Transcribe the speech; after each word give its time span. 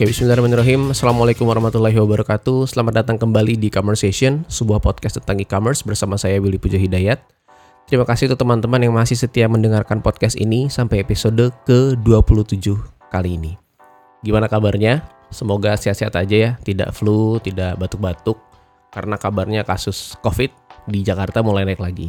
Oke, 0.00 0.16
bismillahirrahmanirrahim. 0.16 0.96
Assalamualaikum 0.96 1.44
warahmatullahi 1.44 1.92
wabarakatuh. 1.92 2.72
Selamat 2.72 3.04
datang 3.04 3.20
kembali 3.20 3.60
di 3.60 3.68
Conversation, 3.68 4.48
sebuah 4.48 4.80
podcast 4.80 5.20
tentang 5.20 5.44
e-commerce 5.44 5.84
bersama 5.84 6.16
saya 6.16 6.40
Willy 6.40 6.56
Puja 6.56 6.80
Hidayat. 6.80 7.20
Terima 7.84 8.08
kasih 8.08 8.32
untuk 8.32 8.48
teman-teman 8.48 8.80
yang 8.80 8.96
masih 8.96 9.12
setia 9.12 9.44
mendengarkan 9.44 10.00
podcast 10.00 10.40
ini 10.40 10.72
sampai 10.72 11.04
episode 11.04 11.52
ke-27 11.68 12.80
kali 13.12 13.36
ini. 13.36 13.60
Gimana 14.24 14.48
kabarnya? 14.48 15.04
Semoga 15.28 15.76
sehat-sehat 15.76 16.16
aja 16.16 16.36
ya, 16.48 16.50
tidak 16.64 16.96
flu, 16.96 17.36
tidak 17.36 17.76
batuk-batuk, 17.76 18.40
karena 18.88 19.20
kabarnya 19.20 19.68
kasus 19.68 20.16
COVID 20.24 20.48
di 20.88 21.04
Jakarta 21.04 21.44
mulai 21.44 21.68
naik 21.68 21.84
lagi. 21.84 22.08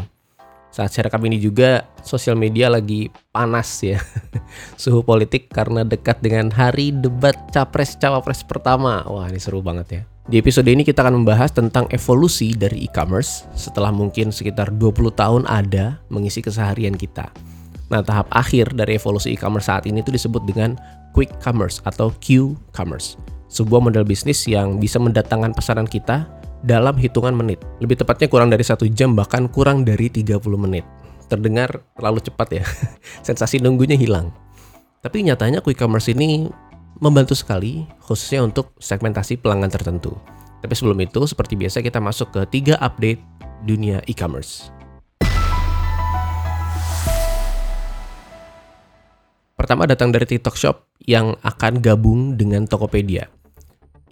Saat 0.71 0.95
saya 0.95 1.11
rekam 1.11 1.19
ini 1.27 1.35
juga 1.35 1.83
sosial 1.99 2.39
media 2.39 2.71
lagi 2.71 3.11
panas 3.35 3.67
ya. 3.84 3.99
Suhu 4.81 5.03
politik 5.03 5.52
karena 5.52 5.84
dekat 5.84 6.23
dengan 6.23 6.47
hari 6.47 6.95
debat 6.95 7.35
capres-cawapres 7.52 8.47
pertama. 8.47 9.03
Wah, 9.03 9.27
ini 9.27 9.35
seru 9.35 9.59
banget 9.59 9.88
ya. 9.91 10.02
Di 10.31 10.39
episode 10.39 10.71
ini 10.71 10.88
kita 10.88 11.03
akan 11.03 11.21
membahas 11.21 11.52
tentang 11.52 11.91
evolusi 11.91 12.55
dari 12.55 12.88
e-commerce 12.88 13.44
setelah 13.52 13.91
mungkin 13.91 14.31
sekitar 14.31 14.71
20 14.71 15.11
tahun 15.11 15.44
ada 15.44 15.99
mengisi 16.07 16.39
keseharian 16.39 16.95
kita. 16.95 17.27
Nah, 17.91 17.99
tahap 17.99 18.31
akhir 18.31 18.72
dari 18.72 18.95
evolusi 18.95 19.35
e-commerce 19.35 19.67
saat 19.67 19.83
ini 19.83 19.99
itu 19.99 20.16
disebut 20.16 20.47
dengan 20.47 20.80
quick 21.11 21.35
commerce 21.44 21.83
atau 21.83 22.16
Q-commerce. 22.23 23.19
Sebuah 23.52 23.83
model 23.83 24.08
bisnis 24.08 24.47
yang 24.47 24.80
bisa 24.80 24.95
mendatangkan 25.03 25.52
pesanan 25.52 25.83
kita 25.83 26.23
dalam 26.61 26.97
hitungan 26.97 27.33
menit. 27.33 27.61
Lebih 27.81 28.01
tepatnya 28.01 28.29
kurang 28.29 28.49
dari 28.53 28.61
satu 28.61 28.85
jam 28.89 29.17
bahkan 29.17 29.49
kurang 29.49 29.81
dari 29.85 30.09
30 30.09 30.38
menit. 30.57 30.85
Terdengar 31.27 31.81
terlalu 31.97 32.19
cepat 32.21 32.47
ya. 32.53 32.63
Sensasi 33.27 33.61
nunggunya 33.61 33.97
hilang. 33.97 34.33
Tapi 35.02 35.25
nyatanya 35.25 35.66
quick 35.66 35.81
commerce 35.81 36.13
ini 36.13 36.49
membantu 37.02 37.33
sekali 37.33 37.89
khususnya 38.05 38.45
untuk 38.45 38.77
segmentasi 38.77 39.41
pelanggan 39.41 39.73
tertentu. 39.73 40.13
Tapi 40.61 40.73
sebelum 40.77 41.02
itu 41.02 41.25
seperti 41.25 41.58
biasa 41.58 41.81
kita 41.81 41.97
masuk 41.97 42.30
ke 42.30 42.41
tiga 42.53 42.77
update 42.77 43.17
dunia 43.66 44.05
e-commerce. 44.05 44.69
Pertama 49.58 49.86
datang 49.86 50.09
dari 50.09 50.25
TikTok 50.25 50.58
Shop 50.58 50.89
yang 51.05 51.38
akan 51.41 51.81
gabung 51.81 52.33
dengan 52.38 52.66
Tokopedia. 52.66 53.41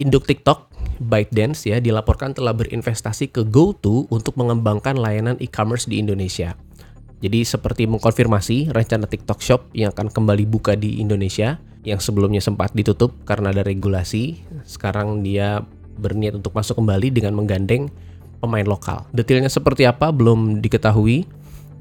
Induk 0.00 0.24
TikTok 0.24 0.72
ByteDance 0.96 1.68
ya 1.68 1.76
dilaporkan 1.76 2.32
telah 2.32 2.56
berinvestasi 2.56 3.36
ke 3.36 3.44
GoTo 3.44 4.08
untuk 4.08 4.32
mengembangkan 4.40 4.96
layanan 4.96 5.36
e-commerce 5.44 5.84
di 5.84 6.00
Indonesia. 6.00 6.56
Jadi 7.20 7.44
seperti 7.44 7.84
mengkonfirmasi 7.84 8.72
rencana 8.72 9.04
TikTok 9.04 9.44
Shop 9.44 9.68
yang 9.76 9.92
akan 9.92 10.08
kembali 10.08 10.48
buka 10.48 10.72
di 10.72 11.04
Indonesia 11.04 11.60
yang 11.84 12.00
sebelumnya 12.00 12.40
sempat 12.40 12.72
ditutup 12.72 13.12
karena 13.28 13.52
ada 13.52 13.60
regulasi, 13.60 14.40
sekarang 14.64 15.20
dia 15.20 15.68
berniat 16.00 16.40
untuk 16.40 16.56
masuk 16.56 16.80
kembali 16.80 17.12
dengan 17.12 17.36
menggandeng 17.36 17.92
pemain 18.40 18.64
lokal. 18.64 19.04
Detailnya 19.12 19.52
seperti 19.52 19.84
apa 19.84 20.08
belum 20.16 20.64
diketahui, 20.64 21.28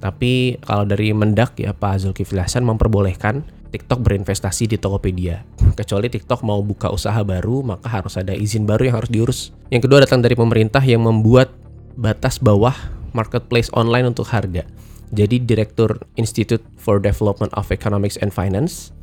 tapi 0.04 0.60
kalau 0.68 0.84
dari 0.84 1.16
Mendak 1.16 1.56
ya 1.56 1.72
Pak 1.72 2.04
Zulkifli 2.04 2.44
Hasan 2.44 2.68
memperbolehkan 2.68 3.48
TikTok 3.70 4.02
berinvestasi 4.02 4.66
di 4.66 4.78
Tokopedia. 4.82 5.46
Kecuali 5.78 6.10
TikTok 6.10 6.42
mau 6.42 6.60
buka 6.66 6.90
usaha 6.90 7.22
baru, 7.22 7.62
maka 7.62 7.86
harus 7.86 8.18
ada 8.18 8.34
izin 8.34 8.66
baru 8.66 8.90
yang 8.90 8.96
harus 8.98 9.12
diurus. 9.14 9.40
Yang 9.70 9.86
kedua 9.86 10.02
datang 10.02 10.26
dari 10.26 10.34
pemerintah 10.34 10.82
yang 10.82 11.06
membuat 11.06 11.54
batas 11.94 12.42
bawah 12.42 12.74
marketplace 13.14 13.70
online 13.78 14.10
untuk 14.10 14.26
harga. 14.34 14.66
Jadi 15.14 15.42
Direktur 15.42 16.02
Institute 16.18 16.62
for 16.78 16.98
Development 17.02 17.50
of 17.58 17.70
Economics 17.70 18.18
and 18.22 18.34
Finance, 18.34 18.94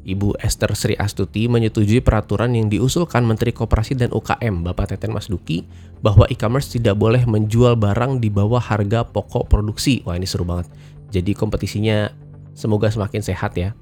Ibu 0.00 0.36
Esther 0.40 0.72
Sri 0.72 0.96
Astuti 0.96 1.44
menyetujui 1.48 2.00
peraturan 2.00 2.56
yang 2.56 2.72
diusulkan 2.72 3.24
Menteri 3.24 3.52
Koperasi 3.52 4.00
dan 4.00 4.08
UKM 4.12 4.64
Bapak 4.64 4.96
Teten 4.96 5.12
Mas 5.12 5.28
Duki 5.28 5.68
bahwa 6.00 6.24
e-commerce 6.32 6.72
tidak 6.72 6.96
boleh 6.96 7.24
menjual 7.28 7.76
barang 7.76 8.24
di 8.24 8.32
bawah 8.32 8.60
harga 8.60 9.04
pokok 9.04 9.52
produksi. 9.52 10.00
Wah 10.08 10.16
ini 10.16 10.24
seru 10.24 10.48
banget. 10.48 10.72
Jadi 11.12 11.36
kompetisinya 11.36 12.08
semoga 12.56 12.88
semakin 12.88 13.20
sehat 13.20 13.56
ya 13.60 13.76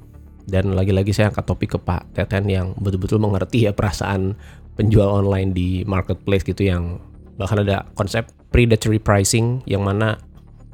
dan 0.49 0.73
lagi-lagi 0.73 1.13
saya 1.13 1.29
angkat 1.29 1.45
topik 1.45 1.77
ke 1.77 1.79
Pak 1.79 2.17
Teten 2.17 2.49
yang 2.49 2.73
betul-betul 2.81 3.21
mengerti 3.21 3.69
ya 3.69 3.77
perasaan 3.77 4.33
penjual 4.81 5.07
online 5.07 5.53
di 5.53 5.85
marketplace 5.85 6.43
gitu 6.49 6.65
yang 6.65 6.97
bahkan 7.37 7.61
ada 7.63 7.85
konsep 7.93 8.27
predatory 8.49 8.97
pricing 8.97 9.61
yang 9.69 9.85
mana 9.85 10.17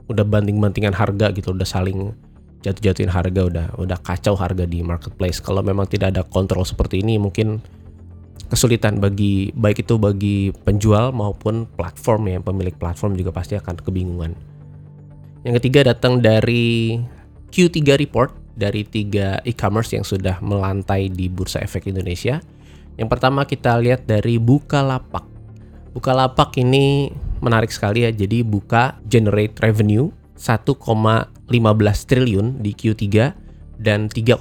udah 0.06 0.22
banting-bantingan 0.22 0.94
harga 0.94 1.34
gitu 1.34 1.50
udah 1.50 1.66
saling 1.66 2.14
jatuh-jatuhin 2.64 3.12
harga 3.12 3.42
udah 3.44 3.66
udah 3.76 3.98
kacau 4.00 4.38
harga 4.38 4.64
di 4.64 4.80
marketplace. 4.80 5.42
Kalau 5.42 5.60
memang 5.60 5.91
tidak 5.91 6.16
ada 6.16 6.22
kontrol 6.24 6.64
seperti 6.64 7.02
ini 7.02 7.20
mungkin 7.20 7.60
kesulitan 8.48 9.02
bagi 9.02 9.50
baik 9.52 9.84
itu 9.84 9.98
bagi 9.98 10.54
penjual 10.64 11.10
maupun 11.10 11.66
platform 11.74 12.30
ya 12.30 12.38
pemilik 12.41 12.76
platform 12.76 13.18
juga 13.18 13.34
pasti 13.34 13.58
akan 13.58 13.74
kebingungan. 13.82 14.32
Yang 15.44 15.60
ketiga 15.60 15.92
datang 15.92 16.24
dari 16.24 16.96
Q3 17.52 18.00
report 18.00 18.44
dari 18.54 18.87
tiga 18.87 19.42
e-commerce 19.42 19.94
yang 19.94 20.06
sudah 20.06 20.38
melantai 20.38 21.10
di 21.10 21.26
Bursa 21.26 21.60
Efek 21.62 21.91
Indonesia. 21.91 22.38
Yang 22.94 23.09
pertama 23.10 23.42
kita 23.44 23.75
lihat 23.82 24.06
dari 24.06 24.38
Bukalapak. 24.38 25.26
Bukalapak 25.94 26.54
ini 26.59 27.10
menarik 27.42 27.70
sekali 27.70 28.06
ya. 28.06 28.10
Jadi 28.15 28.47
buka 28.47 28.98
generate 29.06 29.59
revenue 29.62 30.10
1,15 30.38 30.75
triliun 32.06 32.47
di 32.62 32.72
Q3 32.75 33.04
dan 33.78 34.06
3,3 34.06 34.38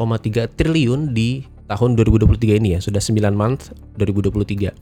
triliun 0.53 1.13
di 1.13 1.45
tahun 1.69 1.97
2023 1.97 2.62
ini 2.62 2.78
ya. 2.78 2.80
Sudah 2.81 3.01
9 3.01 3.34
month 3.34 3.74
2023. 3.97 4.74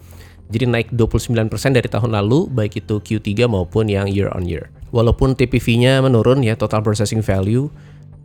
Jadi 0.52 0.66
naik 0.68 0.92
29% 0.92 1.48
dari 1.72 1.88
tahun 1.88 2.12
lalu 2.12 2.52
baik 2.52 2.84
itu 2.84 3.00
Q3 3.00 3.48
maupun 3.48 3.88
yang 3.88 4.12
year 4.12 4.28
on 4.36 4.44
year. 4.44 4.68
Walaupun 4.92 5.40
TPV-nya 5.40 6.04
menurun 6.04 6.44
ya 6.44 6.60
total 6.60 6.84
processing 6.84 7.24
value 7.24 7.72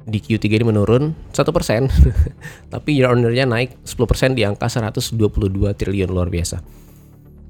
di 0.07 0.23
Q3 0.23 0.63
ini 0.63 0.71
menurun 0.71 1.11
1%, 1.35 1.43
tapi 2.73 2.91
year 2.95 3.11
on 3.11 3.19
year-nya 3.19 3.51
naik 3.51 3.75
10% 3.83 4.39
di 4.39 4.47
angka 4.47 4.71
122 4.71 5.19
triliun 5.75 6.15
luar 6.15 6.31
biasa. 6.31 6.63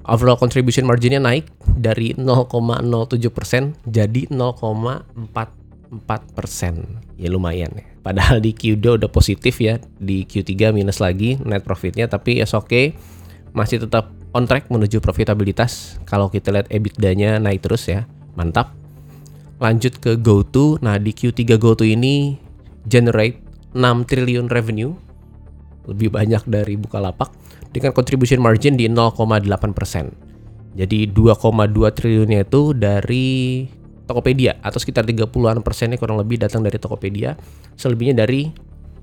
Overall 0.06 0.38
contribution 0.40 0.88
marginnya 0.88 1.20
naik 1.20 1.44
dari 1.66 2.14
0,07% 2.16 3.74
jadi 3.84 4.22
0,44%. 4.32 7.20
Ya 7.20 7.28
lumayan 7.28 7.76
ya. 7.76 7.84
Padahal 8.00 8.38
di 8.38 8.54
Q2 8.54 9.02
udah 9.02 9.10
positif 9.10 9.58
ya, 9.58 9.82
di 9.98 10.22
Q3 10.24 10.70
minus 10.70 11.02
lagi 11.02 11.34
net 11.42 11.66
profitnya, 11.66 12.06
tapi 12.06 12.38
ya 12.38 12.46
oke 12.46 12.70
okay. 12.70 12.94
masih 13.50 13.82
tetap 13.82 14.14
on 14.30 14.46
track 14.46 14.70
menuju 14.70 15.02
profitabilitas. 15.02 15.98
Kalau 16.06 16.30
kita 16.30 16.54
lihat 16.54 16.70
EBITDA-nya 16.70 17.42
naik 17.42 17.66
terus 17.66 17.90
ya, 17.90 18.06
mantap. 18.38 18.70
Lanjut 19.58 19.98
ke 19.98 20.14
GoTo. 20.20 20.78
Nah, 20.84 21.00
di 21.02 21.16
Q3 21.16 21.58
GoTo 21.58 21.82
ini 21.82 22.45
generate 22.86 23.42
6 23.74 24.08
triliun 24.08 24.46
revenue 24.48 24.94
lebih 25.86 26.10
banyak 26.10 26.42
dari 26.46 26.74
Bukalapak 26.74 27.30
dengan 27.70 27.94
contribution 27.94 28.42
margin 28.42 28.74
di 28.74 28.90
0,8 28.90 29.46
persen. 29.76 30.10
Jadi 30.76 31.08
2,2 31.08 31.96
triliunnya 31.96 32.44
itu 32.44 32.76
dari 32.76 33.64
Tokopedia 34.06 34.62
atau 34.62 34.78
sekitar 34.78 35.02
30-an 35.02 35.64
persennya 35.66 35.98
kurang 35.98 36.20
lebih 36.20 36.38
datang 36.38 36.62
dari 36.62 36.78
Tokopedia, 36.78 37.34
selebihnya 37.74 38.22
dari 38.22 38.54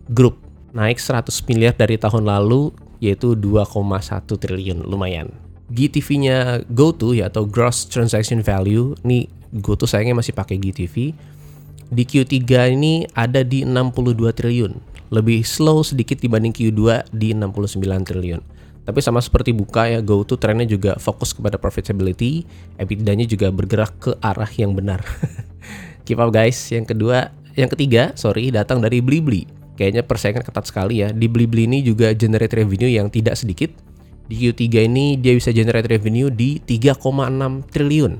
grup. 0.07 0.39
Naik 0.73 0.97
100 0.97 1.29
miliar 1.49 1.77
dari 1.77 2.01
tahun 2.01 2.25
lalu 2.25 2.73
yaitu 3.03 3.35
2,1 3.35 4.25
triliun, 4.25 4.79
lumayan. 4.87 5.29
GTV-nya 5.73 6.63
GoTo 6.71 7.11
ya 7.11 7.27
atau 7.27 7.43
Gross 7.43 7.89
Transaction 7.89 8.39
Value, 8.45 8.95
nih 9.03 9.27
GoTo 9.53 9.83
sayangnya 9.85 10.23
masih 10.23 10.33
pakai 10.33 10.55
GTV, 10.57 11.13
di 11.93 12.03
Q3 12.09 12.41
ini 12.73 13.05
ada 13.13 13.45
di 13.45 13.61
62 13.61 14.33
triliun. 14.33 14.73
Lebih 15.13 15.45
slow 15.45 15.85
sedikit 15.85 16.17
dibanding 16.17 16.49
Q2 16.49 17.13
di 17.13 17.37
69 17.37 17.77
triliun. 18.01 18.41
Tapi 18.83 18.99
sama 18.99 19.23
seperti 19.23 19.55
buka 19.55 19.87
ya, 19.87 20.03
GoTo 20.03 20.35
trennya 20.35 20.67
juga 20.67 20.99
fokus 20.99 21.31
kepada 21.31 21.55
profitability, 21.55 22.43
EBITDA-nya 22.81 23.23
juga 23.23 23.47
bergerak 23.53 23.93
ke 24.01 24.11
arah 24.19 24.49
yang 24.59 24.75
benar. 24.75 25.05
Keep 26.09 26.19
up 26.19 26.33
guys. 26.35 26.57
Yang 26.67 26.91
kedua, 26.91 27.31
yang 27.55 27.71
ketiga, 27.71 28.11
sorry, 28.19 28.51
datang 28.51 28.83
dari 28.83 28.99
Blibli. 28.99 29.47
Kayaknya 29.79 30.03
persaingan 30.03 30.43
ketat 30.43 30.67
sekali 30.67 30.99
ya. 30.99 31.15
Di 31.15 31.31
Blibli 31.31 31.63
ini 31.63 31.79
juga 31.79 32.11
generate 32.11 32.59
revenue 32.59 32.91
yang 32.91 33.07
tidak 33.07 33.39
sedikit. 33.39 33.71
Di 34.27 34.35
Q3 34.35 34.89
ini 34.89 35.15
dia 35.15 35.31
bisa 35.31 35.55
generate 35.55 35.87
revenue 35.87 36.27
di 36.27 36.59
3,6 36.59 36.99
triliun. 37.71 38.13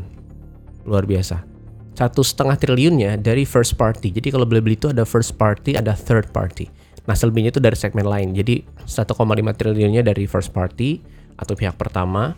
Luar 0.87 1.03
biasa 1.03 1.52
satu 1.93 2.25
setengah 2.25 2.57
triliunnya 2.57 3.21
dari 3.21 3.45
first 3.45 3.77
party. 3.77 4.09
Jadi 4.09 4.33
kalau 4.33 4.49
beli-beli 4.49 4.77
itu 4.77 4.89
ada 4.89 5.05
first 5.05 5.37
party, 5.37 5.77
ada 5.77 5.93
third 5.93 6.33
party. 6.33 6.69
Nah 7.05 7.13
selebihnya 7.13 7.53
itu 7.53 7.61
dari 7.61 7.77
segmen 7.77 8.07
lain. 8.07 8.33
Jadi 8.33 8.65
1,5 8.85 9.13
triliunnya 9.59 10.01
dari 10.01 10.25
first 10.25 10.49
party 10.55 11.03
atau 11.37 11.53
pihak 11.53 11.77
pertama. 11.77 12.33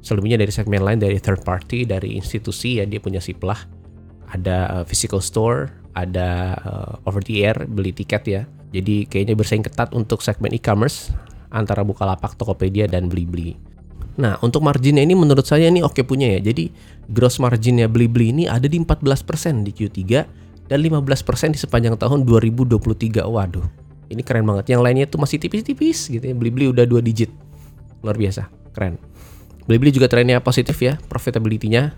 Selebihnya 0.00 0.40
dari 0.40 0.52
segmen 0.54 0.80
lain 0.80 0.96
dari 0.96 1.20
third 1.20 1.44
party, 1.44 1.84
dari 1.84 2.16
institusi 2.16 2.80
ya 2.80 2.88
dia 2.88 3.02
punya 3.02 3.20
siplah. 3.20 3.58
Ada 4.30 4.80
uh, 4.80 4.84
physical 4.86 5.20
store, 5.20 5.74
ada 5.92 6.56
uh, 6.62 7.08
over 7.08 7.20
the 7.20 7.44
air 7.44 7.66
beli 7.66 7.92
tiket 7.92 8.22
ya. 8.24 8.42
Jadi 8.70 9.10
kayaknya 9.10 9.34
bersaing 9.34 9.66
ketat 9.66 9.90
untuk 9.92 10.22
segmen 10.22 10.54
e-commerce 10.54 11.10
antara 11.50 11.82
Bukalapak, 11.82 12.38
Tokopedia, 12.38 12.86
dan 12.86 13.10
Blibli. 13.10 13.58
Nah, 14.18 14.40
untuk 14.42 14.64
marginnya 14.66 15.04
ini 15.06 15.14
menurut 15.14 15.46
saya 15.46 15.70
ini 15.70 15.84
oke 15.84 16.02
punya 16.02 16.38
ya. 16.38 16.50
Jadi 16.50 16.72
gross 17.06 17.38
marginnya 17.38 17.86
Blibli 17.86 18.34
ini 18.34 18.44
ada 18.50 18.66
di 18.66 18.78
14% 18.78 19.62
di 19.62 19.70
Q3 19.70 20.00
dan 20.66 20.78
15% 20.78 21.54
di 21.54 21.58
sepanjang 21.58 21.94
tahun 21.98 22.26
2023. 22.26 23.26
Waduh, 23.26 23.66
ini 24.10 24.22
keren 24.26 24.46
banget. 24.46 24.70
Yang 24.70 24.80
lainnya 24.82 25.04
itu 25.06 25.16
masih 25.18 25.38
tipis-tipis 25.38 26.10
gitu 26.10 26.24
ya. 26.24 26.34
Blibli 26.34 26.66
udah 26.70 26.86
dua 26.86 27.02
digit. 27.02 27.30
Luar 28.02 28.18
biasa, 28.18 28.50
keren. 28.74 28.98
Blibli 29.70 29.94
juga 29.94 30.10
trennya 30.10 30.42
positif 30.42 30.78
ya, 30.82 30.98
profitability-nya. 31.06 31.94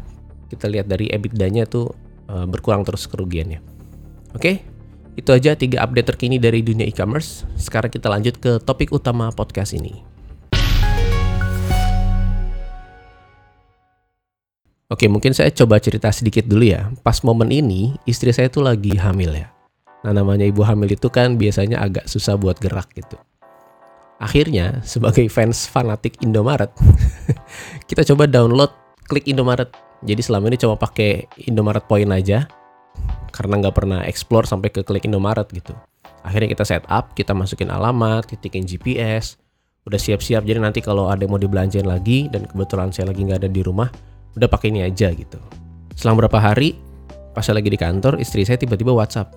Kita 0.52 0.68
lihat 0.68 0.84
dari 0.84 1.08
EBITDA-nya 1.08 1.64
tuh 1.64 1.96
uh, 2.28 2.44
berkurang 2.44 2.84
terus 2.84 3.08
kerugiannya. 3.08 3.64
Oke, 4.36 4.60
itu 5.16 5.30
aja 5.32 5.56
tiga 5.56 5.84
update 5.84 6.12
terkini 6.12 6.36
dari 6.36 6.60
dunia 6.60 6.84
e-commerce. 6.84 7.48
Sekarang 7.56 7.88
kita 7.88 8.12
lanjut 8.12 8.36
ke 8.36 8.60
topik 8.60 8.92
utama 8.92 9.32
podcast 9.32 9.72
ini. 9.72 10.11
Oke, 14.92 15.08
mungkin 15.08 15.32
saya 15.32 15.48
coba 15.48 15.80
cerita 15.80 16.12
sedikit 16.12 16.44
dulu 16.44 16.68
ya. 16.68 16.92
Pas 17.00 17.24
momen 17.24 17.48
ini, 17.48 17.96
istri 18.04 18.28
saya 18.28 18.52
tuh 18.52 18.60
lagi 18.60 18.92
hamil 18.92 19.32
ya. 19.32 19.48
Nah, 20.04 20.12
namanya 20.12 20.44
ibu 20.44 20.60
hamil 20.60 20.92
itu 20.92 21.08
kan 21.08 21.40
biasanya 21.40 21.80
agak 21.80 22.04
susah 22.12 22.36
buat 22.36 22.60
gerak 22.60 22.92
gitu. 22.92 23.16
Akhirnya, 24.20 24.84
sebagai 24.84 25.24
fans 25.32 25.64
fanatik 25.64 26.20
Indomaret, 26.20 26.68
kita 27.88 28.04
coba 28.12 28.28
download 28.28 28.68
klik 29.08 29.24
Indomaret. 29.32 29.72
Jadi 30.04 30.20
selama 30.20 30.52
ini 30.52 30.60
cuma 30.60 30.76
pakai 30.76 31.24
Indomaret 31.48 31.88
Point 31.88 32.12
aja, 32.12 32.44
karena 33.32 33.64
nggak 33.64 33.72
pernah 33.72 34.04
explore 34.04 34.44
sampai 34.44 34.68
ke 34.68 34.84
klik 34.84 35.08
Indomaret 35.08 35.48
gitu. 35.56 35.72
Akhirnya 36.20 36.52
kita 36.52 36.68
set 36.68 36.84
up, 36.92 37.16
kita 37.16 37.32
masukin 37.32 37.72
alamat, 37.72 38.28
titikin 38.28 38.68
GPS, 38.68 39.40
udah 39.88 39.96
siap-siap. 39.96 40.44
Jadi 40.44 40.60
nanti 40.60 40.84
kalau 40.84 41.08
ada 41.08 41.24
yang 41.24 41.32
mau 41.32 41.40
dibelanjain 41.40 41.88
lagi 41.88 42.28
dan 42.28 42.44
kebetulan 42.44 42.92
saya 42.92 43.08
lagi 43.08 43.24
nggak 43.24 43.40
ada 43.42 43.50
di 43.50 43.62
rumah, 43.64 43.90
udah 44.36 44.48
pakai 44.48 44.72
ini 44.72 44.86
aja 44.86 45.12
gitu. 45.12 45.38
Selang 45.96 46.16
berapa 46.16 46.38
hari, 46.40 46.76
pas 47.36 47.44
saya 47.44 47.60
lagi 47.60 47.68
di 47.72 47.78
kantor, 47.78 48.18
istri 48.18 48.44
saya 48.46 48.56
tiba-tiba 48.56 48.92
WhatsApp. 48.92 49.32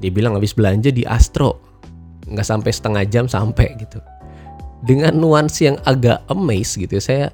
Dia 0.00 0.10
bilang 0.10 0.34
habis 0.34 0.56
belanja 0.56 0.90
di 0.90 1.06
Astro. 1.06 1.60
Nggak 2.26 2.46
sampai 2.46 2.70
setengah 2.70 3.02
jam 3.06 3.24
sampai 3.28 3.76
gitu. 3.78 3.98
Dengan 4.82 5.14
nuansi 5.14 5.70
yang 5.70 5.78
agak 5.86 6.26
amazed 6.26 6.80
gitu 6.80 6.98
ya, 6.98 7.02
saya 7.02 7.24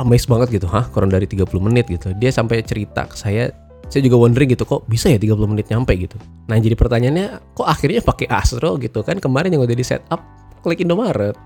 amazed 0.00 0.28
banget 0.28 0.56
gitu. 0.56 0.66
Hah, 0.70 0.88
kurang 0.88 1.12
dari 1.12 1.28
30 1.28 1.48
menit 1.60 1.88
gitu. 1.88 2.16
Dia 2.16 2.32
sampai 2.32 2.64
cerita 2.64 3.04
ke 3.04 3.16
saya, 3.16 3.52
saya 3.86 4.02
juga 4.02 4.18
wondering 4.18 4.50
gitu 4.50 4.66
kok 4.66 4.82
bisa 4.90 5.06
ya 5.06 5.18
30 5.18 5.36
menit 5.46 5.66
nyampe 5.70 5.94
gitu. 5.94 6.18
Nah 6.50 6.58
jadi 6.58 6.74
pertanyaannya 6.74 7.54
kok 7.54 7.66
akhirnya 7.66 8.02
pakai 8.02 8.26
Astro 8.26 8.74
gitu 8.82 9.06
kan 9.06 9.22
kemarin 9.22 9.54
yang 9.54 9.62
udah 9.62 9.76
di 9.78 9.86
setup 9.86 10.18
klik 10.66 10.82
Indomaret. 10.82 11.38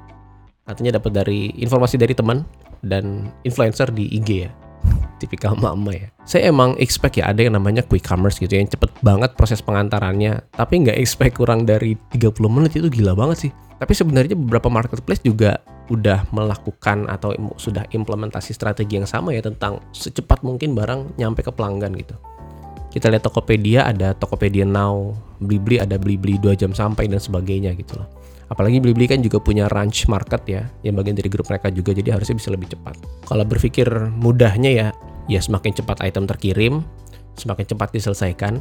Artinya 0.65 0.97
dapat 0.97 1.13
dari 1.13 1.53
informasi 1.61 2.01
dari 2.01 2.17
teman 2.17 2.41
dan 2.85 3.31
influencer 3.44 3.93
di 3.93 4.09
IG 4.17 4.49
ya 4.49 4.53
tipikal 5.21 5.53
mama 5.61 5.93
ya. 5.93 6.09
Saya 6.25 6.49
emang 6.49 6.75
expect 6.81 7.21
ya 7.21 7.29
ada 7.29 7.44
yang 7.44 7.55
namanya 7.55 7.85
quick 7.85 8.03
commerce 8.03 8.41
gitu 8.41 8.56
yang 8.56 8.67
cepet 8.67 8.88
banget 9.05 9.37
proses 9.37 9.61
pengantarannya. 9.61 10.41
Tapi 10.56 10.88
nggak 10.88 10.97
expect 10.97 11.37
kurang 11.37 11.69
dari 11.69 11.94
30 12.17 12.32
menit 12.49 12.73
itu 12.81 12.88
gila 12.88 13.12
banget 13.12 13.49
sih. 13.49 13.53
Tapi 13.53 13.93
sebenarnya 13.93 14.37
beberapa 14.37 14.73
marketplace 14.73 15.21
juga 15.25 15.61
udah 15.91 16.31
melakukan 16.31 17.11
atau 17.11 17.35
sudah 17.59 17.82
implementasi 17.91 18.55
strategi 18.55 18.97
yang 18.97 19.09
sama 19.09 19.35
ya 19.35 19.43
tentang 19.43 19.82
secepat 19.91 20.41
mungkin 20.47 20.73
barang 20.73 21.19
nyampe 21.19 21.43
ke 21.44 21.53
pelanggan 21.53 21.93
gitu. 21.99 22.15
Kita 22.91 23.06
lihat 23.06 23.23
Tokopedia 23.23 23.87
ada 23.87 24.15
Tokopedia 24.15 24.67
Now, 24.67 25.15
Blibli 25.38 25.79
ada 25.79 25.94
Blibli 25.94 26.38
2 26.43 26.59
jam 26.59 26.75
sampai 26.75 27.06
dan 27.06 27.23
sebagainya 27.23 27.75
gitu 27.79 28.03
loh. 28.03 28.09
Apalagi 28.50 28.82
Blibli 28.82 29.06
kan 29.06 29.23
juga 29.23 29.38
punya 29.38 29.70
range 29.70 30.11
market 30.11 30.43
ya, 30.50 30.67
yang 30.82 30.99
bagian 30.99 31.14
dari 31.14 31.31
grup 31.31 31.47
mereka 31.47 31.70
juga, 31.70 31.94
jadi 31.94 32.19
harusnya 32.19 32.35
bisa 32.35 32.50
lebih 32.50 32.75
cepat. 32.75 32.99
Kalau 33.31 33.47
berpikir 33.47 33.87
mudahnya 34.19 34.70
ya, 34.75 34.88
ya 35.31 35.38
semakin 35.38 35.70
cepat 35.70 36.02
item 36.02 36.26
terkirim, 36.26 36.82
semakin 37.38 37.62
cepat 37.62 37.94
diselesaikan, 37.94 38.58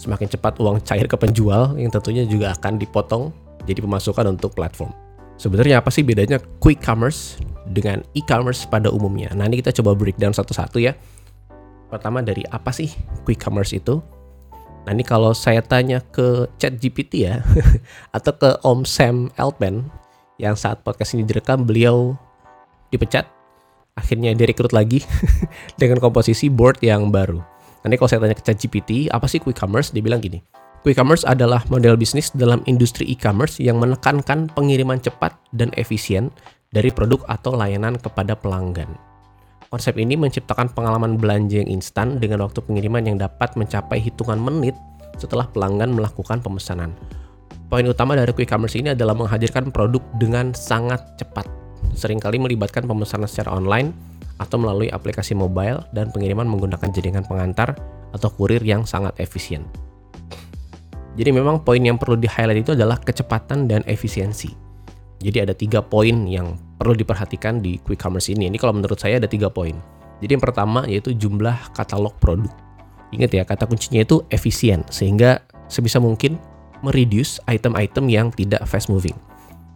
semakin 0.00 0.24
cepat 0.24 0.56
uang 0.56 0.80
cair 0.80 1.04
ke 1.04 1.20
penjual 1.20 1.76
yang 1.76 1.92
tentunya 1.92 2.24
juga 2.24 2.56
akan 2.56 2.80
dipotong 2.80 3.28
jadi 3.68 3.84
pemasukan 3.84 4.24
untuk 4.32 4.56
platform. 4.56 4.88
Sebenarnya 5.36 5.84
apa 5.84 5.92
sih 5.92 6.00
bedanya 6.00 6.40
quick 6.60 6.80
commerce 6.80 7.36
dengan 7.68 8.00
e-commerce 8.16 8.64
pada 8.64 8.88
umumnya? 8.88 9.28
Nah 9.36 9.44
ini 9.48 9.60
kita 9.60 9.72
coba 9.80 9.92
breakdown 9.92 10.32
satu-satu 10.32 10.80
ya. 10.80 10.96
Pertama 11.92 12.24
dari 12.24 12.44
apa 12.48 12.72
sih 12.72 12.88
quick 13.28 13.40
commerce 13.40 13.76
itu? 13.76 14.00
Nah 14.88 14.96
ini 14.96 15.04
kalau 15.04 15.36
saya 15.36 15.60
tanya 15.60 16.00
ke 16.00 16.48
chat 16.56 16.80
GPT 16.80 17.28
ya, 17.28 17.44
atau 18.16 18.32
ke 18.32 18.56
Om 18.64 18.88
Sam 18.88 19.28
Altman, 19.36 19.86
yang 20.40 20.56
saat 20.56 20.80
podcast 20.80 21.12
ini 21.12 21.28
direkam 21.28 21.68
beliau 21.68 22.16
dipecat, 22.88 23.28
akhirnya 23.94 24.32
direkrut 24.32 24.72
lagi 24.72 25.04
dengan 25.80 26.00
komposisi 26.00 26.48
board 26.48 26.80
yang 26.80 27.12
baru. 27.12 27.44
Nanti 27.84 27.96
kalau 27.96 28.08
saya 28.08 28.20
tanya 28.24 28.36
ke 28.36 28.44
chat 28.44 28.56
GPT, 28.56 29.12
apa 29.12 29.28
sih 29.28 29.40
quick 29.40 29.56
commerce? 29.56 29.92
Dia 29.92 30.00
bilang 30.00 30.20
gini, 30.24 30.40
quick 30.80 30.96
commerce 30.96 31.28
adalah 31.28 31.64
model 31.68 31.96
bisnis 32.00 32.32
dalam 32.32 32.64
industri 32.64 33.04
e-commerce 33.08 33.60
yang 33.60 33.76
menekankan 33.76 34.48
pengiriman 34.52 35.00
cepat 35.00 35.36
dan 35.52 35.68
efisien 35.76 36.32
dari 36.72 36.88
produk 36.88 37.20
atau 37.28 37.52
layanan 37.52 37.96
kepada 38.00 38.32
pelanggan. 38.36 39.09
Konsep 39.70 40.02
ini 40.02 40.18
menciptakan 40.18 40.74
pengalaman 40.74 41.14
belanja 41.14 41.62
yang 41.62 41.70
instan 41.70 42.18
dengan 42.18 42.42
waktu 42.42 42.58
pengiriman 42.58 43.06
yang 43.06 43.22
dapat 43.22 43.54
mencapai 43.54 44.02
hitungan 44.02 44.34
menit 44.34 44.74
setelah 45.14 45.46
pelanggan 45.46 45.94
melakukan 45.94 46.42
pemesanan. 46.42 46.90
Poin 47.70 47.86
utama 47.86 48.18
dari 48.18 48.34
quick 48.34 48.50
commerce 48.50 48.74
ini 48.74 48.98
adalah 48.98 49.14
menghadirkan 49.14 49.70
produk 49.70 50.02
dengan 50.18 50.50
sangat 50.58 50.98
cepat, 51.22 51.46
sering 51.94 52.18
kali 52.18 52.42
melibatkan 52.42 52.82
pemesanan 52.82 53.30
secara 53.30 53.54
online 53.54 53.94
atau 54.42 54.58
melalui 54.58 54.90
aplikasi 54.90 55.38
mobile 55.38 55.86
dan 55.94 56.10
pengiriman 56.10 56.50
menggunakan 56.50 56.90
jaringan 56.90 57.22
pengantar 57.30 57.78
atau 58.10 58.26
kurir 58.26 58.66
yang 58.66 58.82
sangat 58.82 59.14
efisien. 59.22 59.62
Jadi 61.14 61.30
memang 61.30 61.62
poin 61.62 61.78
yang 61.78 61.94
perlu 61.94 62.18
di-highlight 62.18 62.66
itu 62.66 62.74
adalah 62.74 62.98
kecepatan 62.98 63.70
dan 63.70 63.86
efisiensi. 63.86 64.69
Jadi 65.20 65.38
ada 65.44 65.52
tiga 65.52 65.84
poin 65.84 66.24
yang 66.24 66.56
perlu 66.80 66.96
diperhatikan 66.96 67.60
di 67.60 67.76
quick 67.84 68.00
commerce 68.00 68.32
ini. 68.32 68.48
Ini 68.48 68.56
kalau 68.56 68.72
menurut 68.72 68.96
saya 68.96 69.20
ada 69.20 69.28
tiga 69.28 69.52
poin. 69.52 69.76
Jadi 70.24 70.36
yang 70.36 70.44
pertama 70.44 70.88
yaitu 70.88 71.12
jumlah 71.12 71.72
katalog 71.76 72.16
produk. 72.20 72.52
Ingat 73.10 73.30
ya, 73.34 73.42
kata 73.42 73.66
kuncinya 73.66 74.06
itu 74.06 74.22
efisien, 74.30 74.86
sehingga 74.88 75.42
sebisa 75.66 75.98
mungkin 75.98 76.38
mereduce 76.80 77.42
item-item 77.50 78.06
yang 78.06 78.30
tidak 78.30 78.62
fast 78.70 78.86
moving. 78.86 79.16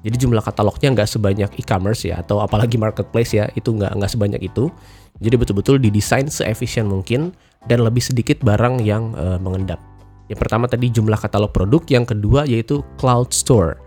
Jadi 0.07 0.23
jumlah 0.23 0.45
katalognya 0.45 0.95
nggak 0.95 1.09
sebanyak 1.11 1.51
e-commerce 1.59 2.07
ya, 2.07 2.23
atau 2.23 2.39
apalagi 2.39 2.79
marketplace 2.79 3.35
ya, 3.35 3.51
itu 3.59 3.75
nggak 3.75 3.99
nggak 3.99 4.11
sebanyak 4.13 4.41
itu. 4.41 4.71
Jadi 5.19 5.35
betul-betul 5.35 5.83
didesain 5.83 6.31
seefisien 6.31 6.87
mungkin 6.87 7.35
dan 7.67 7.83
lebih 7.83 8.05
sedikit 8.05 8.39
barang 8.45 8.85
yang 8.87 9.17
uh, 9.19 9.41
mengendap. 9.43 9.83
Yang 10.31 10.39
pertama 10.47 10.71
tadi 10.71 10.89
jumlah 10.95 11.19
katalog 11.19 11.51
produk, 11.51 11.83
yang 11.91 12.07
kedua 12.07 12.47
yaitu 12.47 12.87
cloud 12.97 13.35
store. 13.35 13.83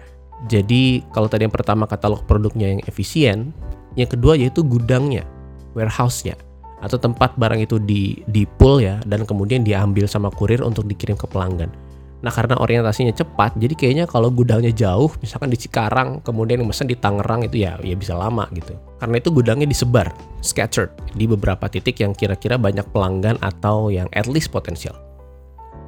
Jadi 0.45 1.01
kalau 1.09 1.25
tadi 1.25 1.49
yang 1.49 1.55
pertama 1.55 1.89
katalog 1.89 2.21
produknya 2.29 2.77
yang 2.77 2.81
efisien, 2.85 3.49
yang 3.97 4.05
kedua 4.05 4.37
yaitu 4.37 4.61
gudangnya, 4.61 5.25
warehouse-nya 5.73 6.37
atau 6.77 7.01
tempat 7.01 7.33
barang 7.41 7.65
itu 7.65 7.81
di 7.81 8.21
di 8.29 8.45
pull 8.45 8.85
ya 8.85 9.01
dan 9.09 9.25
kemudian 9.25 9.65
diambil 9.65 10.05
sama 10.05 10.29
kurir 10.29 10.61
untuk 10.61 10.85
dikirim 10.85 11.17
ke 11.17 11.25
pelanggan. 11.25 11.73
Nah 12.21 12.33
karena 12.33 12.57
orientasinya 12.57 13.13
cepat, 13.13 13.57
jadi 13.61 13.77
kayaknya 13.77 14.05
kalau 14.09 14.33
gudangnya 14.33 14.73
jauh, 14.73 15.09
misalkan 15.21 15.53
di 15.53 15.57
Cikarang, 15.57 16.25
kemudian 16.25 16.65
mesen 16.65 16.89
di 16.89 16.97
Tangerang 16.97 17.45
itu 17.45 17.61
ya 17.61 17.77
ya 17.77 17.93
bisa 17.93 18.17
lama 18.17 18.49
gitu. 18.57 18.73
Karena 18.97 19.21
itu 19.21 19.29
gudangnya 19.29 19.69
disebar, 19.69 20.09
scattered 20.41 20.89
di 21.13 21.29
beberapa 21.29 21.69
titik 21.69 22.01
yang 22.01 22.17
kira-kira 22.17 22.57
banyak 22.57 22.85
pelanggan 22.89 23.37
atau 23.41 23.93
yang 23.93 24.09
at 24.17 24.25
least 24.25 24.49
potensial. 24.49 25.06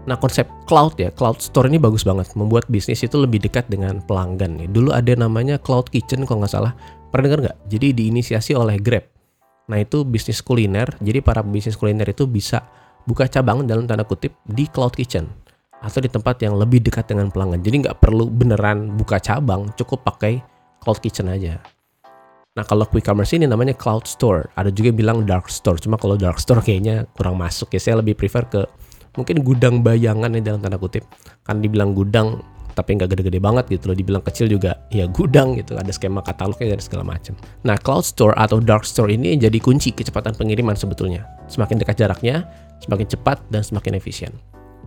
Nah 0.08 0.16
konsep 0.16 0.48
cloud 0.70 0.96
ya, 0.96 1.12
cloud 1.12 1.44
store 1.44 1.68
ini 1.68 1.82
bagus 1.82 2.08
banget, 2.08 2.32
membuat 2.38 2.70
bisnis 2.72 3.04
itu 3.04 3.20
lebih 3.20 3.44
dekat 3.44 3.68
dengan 3.68 4.00
pelanggan. 4.06 4.62
Ya. 4.62 4.68
Dulu 4.70 4.96
ada 4.96 5.12
namanya 5.18 5.60
cloud 5.60 5.92
kitchen 5.92 6.24
kalau 6.24 6.46
nggak 6.46 6.54
salah, 6.54 6.74
pernah 7.12 7.32
dengar 7.32 7.40
nggak? 7.50 7.58
Jadi 7.68 7.88
diinisiasi 7.94 8.56
oleh 8.56 8.80
Grab. 8.80 9.06
Nah 9.70 9.78
itu 9.78 10.02
bisnis 10.02 10.42
kuliner, 10.42 10.90
jadi 10.98 11.22
para 11.22 11.46
bisnis 11.46 11.78
kuliner 11.78 12.10
itu 12.10 12.26
bisa 12.26 12.66
buka 13.06 13.30
cabang 13.30 13.70
dalam 13.70 13.86
tanda 13.86 14.02
kutip 14.02 14.34
di 14.50 14.66
cloud 14.66 14.98
kitchen 14.98 15.30
atau 15.80 16.04
di 16.04 16.10
tempat 16.12 16.42
yang 16.44 16.58
lebih 16.58 16.84
dekat 16.84 17.08
dengan 17.08 17.30
pelanggan. 17.30 17.62
Jadi 17.62 17.88
nggak 17.88 17.98
perlu 18.02 18.28
beneran 18.28 18.98
buka 18.98 19.22
cabang, 19.22 19.70
cukup 19.78 20.04
pakai 20.04 20.42
cloud 20.82 21.00
kitchen 21.00 21.30
aja. 21.30 21.62
Nah 22.58 22.66
kalau 22.68 22.84
quick 22.84 23.06
commerce 23.06 23.32
ini 23.38 23.46
namanya 23.46 23.78
cloud 23.78 24.04
store. 24.04 24.50
Ada 24.58 24.74
juga 24.74 24.92
bilang 24.92 25.24
dark 25.24 25.48
store. 25.48 25.80
Cuma 25.80 25.96
kalau 25.96 26.20
dark 26.20 26.42
store 26.42 26.60
kayaknya 26.60 27.08
kurang 27.16 27.40
masuk 27.40 27.72
ya. 27.72 27.80
Saya 27.80 28.02
lebih 28.02 28.18
prefer 28.20 28.44
ke 28.50 28.62
mungkin 29.20 29.44
gudang 29.44 29.84
bayangan 29.84 30.32
ya 30.32 30.42
dalam 30.42 30.64
tanda 30.64 30.80
kutip. 30.80 31.04
Kan 31.44 31.60
dibilang 31.60 31.92
gudang 31.92 32.40
tapi 32.74 32.96
nggak 32.96 33.12
gede-gede 33.12 33.44
banget 33.44 33.68
gitu 33.68 33.92
loh. 33.92 33.98
Dibilang 34.00 34.24
kecil 34.24 34.48
juga 34.48 34.80
ya 34.88 35.06
gudang 35.12 35.60
gitu. 35.60 35.76
Ada 35.76 35.92
skema 35.92 36.24
katalognya 36.24 36.74
dan 36.74 36.80
segala 36.80 37.04
macam. 37.04 37.36
Nah 37.68 37.76
cloud 37.76 38.08
store 38.08 38.32
atau 38.40 38.64
dark 38.64 38.88
store 38.88 39.12
ini 39.12 39.36
jadi 39.36 39.60
kunci 39.60 39.92
kecepatan 39.92 40.40
pengiriman 40.40 40.80
sebetulnya. 40.80 41.28
Semakin 41.52 41.76
dekat 41.84 42.00
jaraknya 42.00 42.48
semakin 42.80 43.08
cepat 43.12 43.38
dan 43.52 43.62
semakin 43.62 44.00
efisien. 44.00 44.32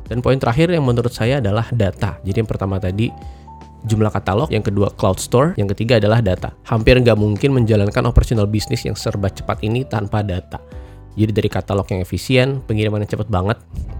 Dan 0.08 0.24
poin 0.24 0.36
terakhir 0.40 0.72
yang 0.72 0.84
menurut 0.84 1.12
saya 1.12 1.38
adalah 1.38 1.68
data. 1.72 2.18
Jadi 2.24 2.42
yang 2.42 2.50
pertama 2.50 2.76
tadi 2.80 3.12
jumlah 3.86 4.10
katalog, 4.14 4.50
yang 4.50 4.62
kedua 4.62 4.90
cloud 4.94 5.18
store, 5.18 5.54
yang 5.58 5.66
ketiga 5.70 5.98
adalah 5.98 6.22
data. 6.22 6.54
Hampir 6.66 6.98
nggak 6.98 7.18
mungkin 7.18 7.54
menjalankan 7.54 8.02
operasional 8.08 8.46
bisnis 8.46 8.82
yang 8.86 8.94
serba 8.98 9.30
cepat 9.30 9.62
ini 9.62 9.86
tanpa 9.86 10.22
data. 10.22 10.58
Jadi 11.12 11.32
dari 11.32 11.48
katalog 11.52 11.84
yang 11.92 12.00
efisien, 12.00 12.64
pengiriman 12.64 13.04
yang 13.04 13.10
cepat 13.10 13.28
banget, 13.28 13.58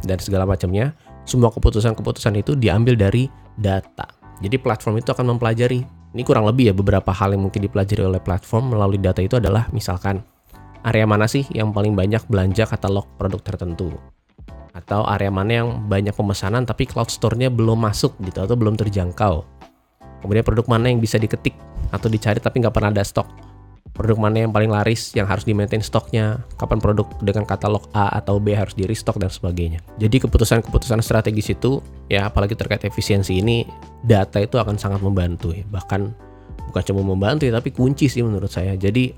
dan 0.09 0.17
segala 0.17 0.49
macamnya, 0.49 0.97
semua 1.29 1.53
keputusan-keputusan 1.53 2.41
itu 2.41 2.57
diambil 2.57 2.97
dari 2.97 3.29
data. 3.61 4.09
Jadi 4.41 4.57
platform 4.59 4.99
itu 4.99 5.13
akan 5.13 5.37
mempelajari, 5.37 5.85
ini 6.13 6.23
kurang 6.25 6.49
lebih 6.49 6.73
ya 6.73 6.75
beberapa 6.77 7.09
hal 7.13 7.37
yang 7.37 7.49
mungkin 7.49 7.65
dipelajari 7.65 8.05
oleh 8.05 8.21
platform 8.21 8.77
melalui 8.77 9.01
data 9.01 9.25
itu 9.25 9.41
adalah 9.41 9.69
misalkan 9.73 10.21
area 10.85 11.07
mana 11.09 11.25
sih 11.25 11.47
yang 11.55 11.71
paling 11.71 11.95
banyak 11.97 12.21
belanja 12.27 12.69
katalog 12.69 13.07
produk 13.17 13.41
tertentu 13.41 13.97
atau 14.73 15.05
area 15.05 15.29
mana 15.29 15.53
yang 15.65 15.69
banyak 15.89 16.17
pemesanan 16.17 16.65
tapi 16.65 16.89
cloud 16.89 17.13
store-nya 17.13 17.53
belum 17.53 17.85
masuk 17.85 18.17
gitu 18.25 18.41
atau 18.45 18.57
belum 18.57 18.77
terjangkau. 18.77 19.45
Kemudian 20.25 20.45
produk 20.45 20.67
mana 20.69 20.89
yang 20.89 21.01
bisa 21.01 21.21
diketik 21.21 21.53
atau 21.93 22.09
dicari 22.09 22.41
tapi 22.41 22.61
nggak 22.61 22.73
pernah 22.73 22.89
ada 22.89 23.05
stok. 23.05 23.52
Produk 23.93 24.17
mana 24.17 24.49
yang 24.49 24.57
paling 24.57 24.73
laris 24.73 25.13
yang 25.13 25.29
harus 25.29 25.45
di-maintain 25.45 25.85
stoknya, 25.85 26.41
kapan 26.57 26.81
produk 26.81 27.05
dengan 27.21 27.45
katalog 27.45 27.85
A 27.93 28.09
atau 28.17 28.41
B 28.41 28.57
harus 28.57 28.73
di 28.73 28.89
restock 28.89 29.21
dan 29.21 29.29
sebagainya. 29.29 29.85
Jadi 30.01 30.25
keputusan-keputusan 30.25 31.05
strategis 31.05 31.53
itu 31.53 31.85
ya 32.09 32.33
apalagi 32.33 32.57
terkait 32.57 32.81
efisiensi 32.89 33.37
ini 33.45 33.69
data 34.01 34.41
itu 34.41 34.57
akan 34.57 34.81
sangat 34.81 35.05
membantu 35.05 35.53
ya. 35.53 35.61
Bahkan 35.69 36.01
bukan 36.73 36.83
cuma 36.89 37.05
membantu 37.05 37.45
ya 37.45 37.53
tapi 37.53 37.69
kunci 37.69 38.09
sih 38.09 38.25
menurut 38.25 38.49
saya. 38.49 38.73
Jadi 38.81 39.13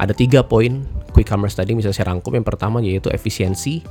ada 0.00 0.16
tiga 0.16 0.40
poin 0.40 0.88
quick 1.12 1.28
commerce 1.28 1.60
tadi 1.60 1.76
bisa 1.76 1.92
saya 1.92 2.08
rangkum. 2.08 2.32
Yang 2.32 2.48
pertama 2.48 2.80
yaitu 2.80 3.12
efisiensi, 3.12 3.84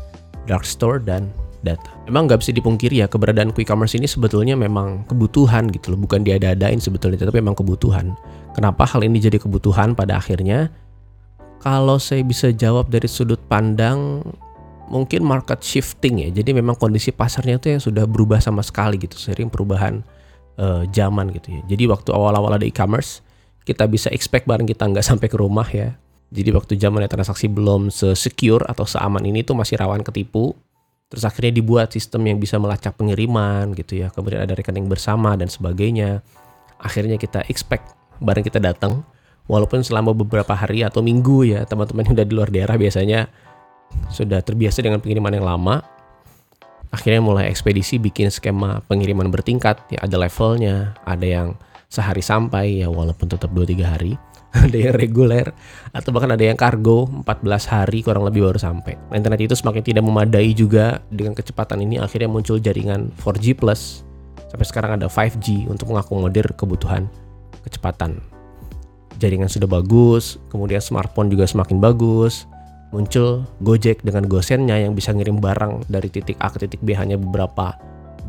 dark 0.50 0.66
store 0.66 0.98
dan 0.98 1.30
data. 1.66 1.90
Emang 2.06 2.30
nggak 2.30 2.44
bisa 2.44 2.52
dipungkiri 2.54 3.02
ya 3.02 3.08
keberadaan 3.10 3.54
quick 3.54 3.70
commerce 3.70 3.98
ini 3.98 4.06
sebetulnya 4.06 4.54
memang 4.54 5.06
kebutuhan 5.10 5.70
gitu 5.74 5.94
loh, 5.94 6.00
bukan 6.00 6.22
diada-adain 6.22 6.78
sebetulnya, 6.78 7.18
tapi 7.22 7.42
memang 7.42 7.58
kebutuhan. 7.58 8.14
Kenapa 8.54 8.86
hal 8.90 9.06
ini 9.06 9.22
jadi 9.22 9.38
kebutuhan 9.38 9.94
pada 9.94 10.18
akhirnya? 10.18 10.70
Kalau 11.58 11.98
saya 11.98 12.22
bisa 12.22 12.54
jawab 12.54 12.90
dari 12.94 13.10
sudut 13.10 13.42
pandang 13.50 14.22
mungkin 14.88 15.22
market 15.24 15.60
shifting 15.62 16.24
ya. 16.24 16.30
Jadi 16.32 16.56
memang 16.56 16.80
kondisi 16.80 17.12
pasarnya 17.12 17.60
itu 17.60 17.68
yang 17.76 17.82
sudah 17.84 18.06
berubah 18.08 18.40
sama 18.40 18.64
sekali 18.64 18.98
gitu, 18.98 19.20
sering 19.20 19.52
perubahan 19.52 20.02
uh, 20.58 20.88
zaman 20.90 21.32
gitu 21.36 21.60
ya. 21.60 21.62
Jadi 21.68 21.84
waktu 21.92 22.10
awal-awal 22.16 22.56
ada 22.58 22.66
e-commerce, 22.66 23.22
kita 23.68 23.84
bisa 23.86 24.08
expect 24.16 24.48
barang 24.48 24.66
kita 24.66 24.88
nggak 24.88 25.06
sampai 25.06 25.28
ke 25.28 25.38
rumah 25.38 25.68
ya. 25.68 25.94
Jadi 26.28 26.50
waktu 26.52 26.76
zamannya 26.76 27.08
transaksi 27.08 27.48
belum 27.48 27.88
se-secure 27.88 28.68
atau 28.68 28.84
seaman 28.84 29.24
ini 29.24 29.48
tuh 29.48 29.56
masih 29.56 29.80
rawan 29.80 30.04
ketipu. 30.04 30.56
Terus 31.08 31.24
akhirnya 31.24 31.56
dibuat 31.56 31.96
sistem 31.96 32.28
yang 32.28 32.38
bisa 32.38 32.60
melacak 32.60 32.96
pengiriman 33.00 33.72
gitu 33.76 34.04
ya. 34.04 34.12
Kemudian 34.12 34.44
ada 34.44 34.52
rekening 34.52 34.92
bersama 34.92 35.40
dan 35.40 35.48
sebagainya. 35.48 36.20
Akhirnya 36.78 37.16
kita 37.16 37.48
expect 37.48 37.96
barang 38.20 38.44
kita 38.44 38.60
datang. 38.60 39.08
Walaupun 39.48 39.80
selama 39.80 40.12
beberapa 40.12 40.52
hari 40.52 40.84
atau 40.84 41.00
minggu 41.00 41.48
ya 41.48 41.64
teman-teman 41.64 42.04
yang 42.04 42.14
udah 42.20 42.28
di 42.28 42.34
luar 42.36 42.50
daerah 42.52 42.76
biasanya 42.76 43.32
sudah 44.12 44.44
terbiasa 44.44 44.84
dengan 44.84 45.00
pengiriman 45.00 45.32
yang 45.32 45.48
lama. 45.48 45.80
Akhirnya 46.92 47.24
mulai 47.24 47.48
ekspedisi 47.48 47.96
bikin 48.00 48.28
skema 48.28 48.84
pengiriman 48.92 49.32
bertingkat. 49.32 49.80
Ya 49.88 50.04
ada 50.04 50.20
levelnya, 50.20 51.00
ada 51.08 51.24
yang 51.24 51.56
sehari 51.88 52.20
sampai 52.20 52.84
ya 52.84 52.92
walaupun 52.92 53.32
tetap 53.32 53.48
2-3 53.56 53.80
hari 53.88 54.20
ada 54.68 54.78
yang 54.78 54.96
reguler 54.96 55.52
atau 55.92 56.10
bahkan 56.16 56.32
ada 56.32 56.44
yang 56.44 56.56
kargo 56.56 57.08
14 57.08 57.44
hari 57.68 58.00
kurang 58.00 58.24
lebih 58.24 58.48
baru 58.48 58.60
sampai. 58.60 58.96
Internet 59.12 59.52
itu 59.52 59.56
semakin 59.58 59.84
tidak 59.84 60.04
memadai 60.08 60.56
juga 60.56 61.04
dengan 61.12 61.36
kecepatan 61.36 61.84
ini 61.84 62.00
akhirnya 62.00 62.32
muncul 62.32 62.58
jaringan 62.62 63.12
4G 63.20 63.60
plus 63.60 64.08
sampai 64.48 64.66
sekarang 64.66 64.92
ada 65.00 65.12
5G 65.12 65.68
untuk 65.68 65.92
mengakomodir 65.92 66.48
kebutuhan 66.56 67.12
kecepatan. 67.68 68.24
Jaringan 69.18 69.50
sudah 69.50 69.66
bagus, 69.66 70.38
kemudian 70.54 70.80
smartphone 70.80 71.28
juga 71.28 71.50
semakin 71.50 71.82
bagus. 71.82 72.46
Muncul 72.88 73.44
Gojek 73.60 74.00
dengan 74.00 74.24
gosennya 74.32 74.80
yang 74.80 74.96
bisa 74.96 75.12
ngirim 75.12 75.44
barang 75.44 75.92
dari 75.92 76.08
titik 76.08 76.40
A 76.40 76.48
ke 76.48 76.64
titik 76.64 76.80
B 76.80 76.96
hanya 76.96 77.20
beberapa 77.20 77.76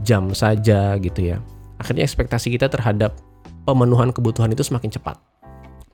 jam 0.03 0.35
saja 0.35 0.99
gitu 0.99 1.31
ya. 1.31 1.39
Akhirnya 1.79 2.03
ekspektasi 2.03 2.51
kita 2.59 2.67
terhadap 2.67 3.15
pemenuhan 3.63 4.11
kebutuhan 4.11 4.51
itu 4.51 4.67
semakin 4.67 4.91
cepat 4.91 5.28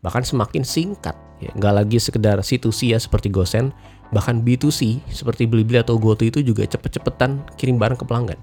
bahkan 0.04 0.20
semakin 0.20 0.60
singkat. 0.60 1.16
Ya, 1.40 1.50
nggak 1.56 1.74
lagi 1.74 1.96
sekedar 1.96 2.38
C2C 2.44 2.92
ya 2.92 2.98
seperti 3.00 3.32
Gosen, 3.32 3.72
bahkan 4.12 4.44
B2C 4.44 5.00
seperti 5.08 5.48
Blibli 5.48 5.80
atau 5.80 5.96
GoTo 5.96 6.28
itu 6.28 6.44
juga 6.44 6.68
cepet-cepetan 6.68 7.56
kirim 7.56 7.80
barang 7.80 7.96
ke 7.96 8.04
pelanggan. 8.04 8.38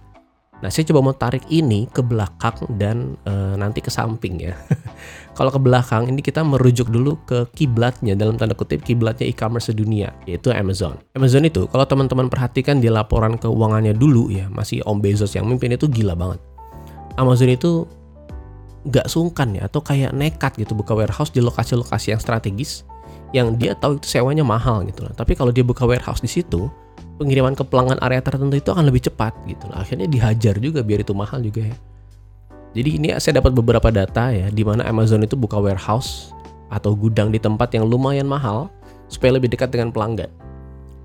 Nah, 0.62 0.70
saya 0.70 0.86
coba 0.94 1.10
mau 1.10 1.16
tarik 1.18 1.42
ini 1.50 1.90
ke 1.90 2.06
belakang 2.06 2.54
dan 2.78 3.18
e, 3.26 3.34
nanti 3.58 3.82
ke 3.82 3.90
samping 3.90 4.46
ya. 4.46 4.54
Kalau 5.38 5.50
ke 5.50 5.58
belakang 5.58 6.06
ini 6.06 6.22
kita 6.22 6.46
merujuk 6.46 6.94
dulu 6.94 7.18
ke 7.26 7.50
kiblatnya 7.58 8.14
dalam 8.14 8.38
tanda 8.38 8.54
kutip 8.54 8.86
kiblatnya 8.86 9.26
e-commerce 9.26 9.74
sedunia 9.74 10.14
yaitu 10.30 10.54
Amazon. 10.54 11.02
Amazon 11.18 11.50
itu 11.50 11.66
kalau 11.66 11.88
teman-teman 11.90 12.30
perhatikan 12.30 12.78
di 12.78 12.94
laporan 12.94 13.42
keuangannya 13.42 13.98
dulu 13.98 14.30
ya 14.30 14.54
masih 14.54 14.86
Om 14.86 15.02
Bezos 15.02 15.34
yang 15.34 15.50
mimpin 15.50 15.74
itu 15.74 15.90
gila 15.90 16.14
banget. 16.14 16.38
Amazon 17.18 17.50
itu 17.50 17.90
nggak 18.82 19.08
sungkan 19.10 19.54
ya 19.54 19.70
atau 19.70 19.82
kayak 19.82 20.14
nekat 20.14 20.58
gitu 20.58 20.74
buka 20.74 20.98
warehouse 20.98 21.30
di 21.30 21.38
lokasi-lokasi 21.44 22.18
yang 22.18 22.22
strategis 22.22 22.82
yang 23.32 23.56
dia 23.56 23.78
tahu 23.78 23.96
itu 23.98 24.08
sewanya 24.20 24.44
mahal 24.44 24.84
gitu 24.84 25.08
lah. 25.08 25.14
Tapi 25.16 25.40
kalau 25.40 25.56
dia 25.56 25.64
buka 25.64 25.88
warehouse 25.88 26.20
di 26.20 26.28
situ, 26.28 26.68
pengiriman 27.16 27.56
ke 27.56 27.64
pelanggan 27.64 28.00
area 28.04 28.20
tertentu 28.20 28.60
itu 28.60 28.70
akan 28.76 28.92
lebih 28.92 29.08
cepat 29.08 29.32
gitu 29.48 29.72
lah. 29.72 29.84
Akhirnya 29.86 30.08
dihajar 30.10 30.60
juga 30.60 30.84
biar 30.84 31.06
itu 31.06 31.16
mahal 31.16 31.40
juga 31.40 31.64
ya. 31.64 31.76
Jadi 32.72 32.90
ini 33.00 33.08
saya 33.20 33.44
dapat 33.44 33.52
beberapa 33.56 33.92
data 33.92 34.32
ya 34.32 34.48
di 34.48 34.64
mana 34.64 34.88
Amazon 34.88 35.24
itu 35.24 35.36
buka 35.36 35.60
warehouse 35.60 36.32
atau 36.72 36.96
gudang 36.96 37.32
di 37.32 37.40
tempat 37.40 37.72
yang 37.76 37.84
lumayan 37.84 38.28
mahal 38.28 38.72
supaya 39.12 39.36
lebih 39.36 39.52
dekat 39.52 39.72
dengan 39.72 39.92
pelanggan. 39.92 40.32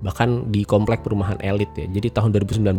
Bahkan 0.03 0.51
di 0.51 0.63
komplek 0.63 1.03
perumahan 1.03 1.39
elit 1.43 1.71
ya. 1.75 1.87
Jadi 1.91 2.07
tahun 2.11 2.31
2019 2.35 2.71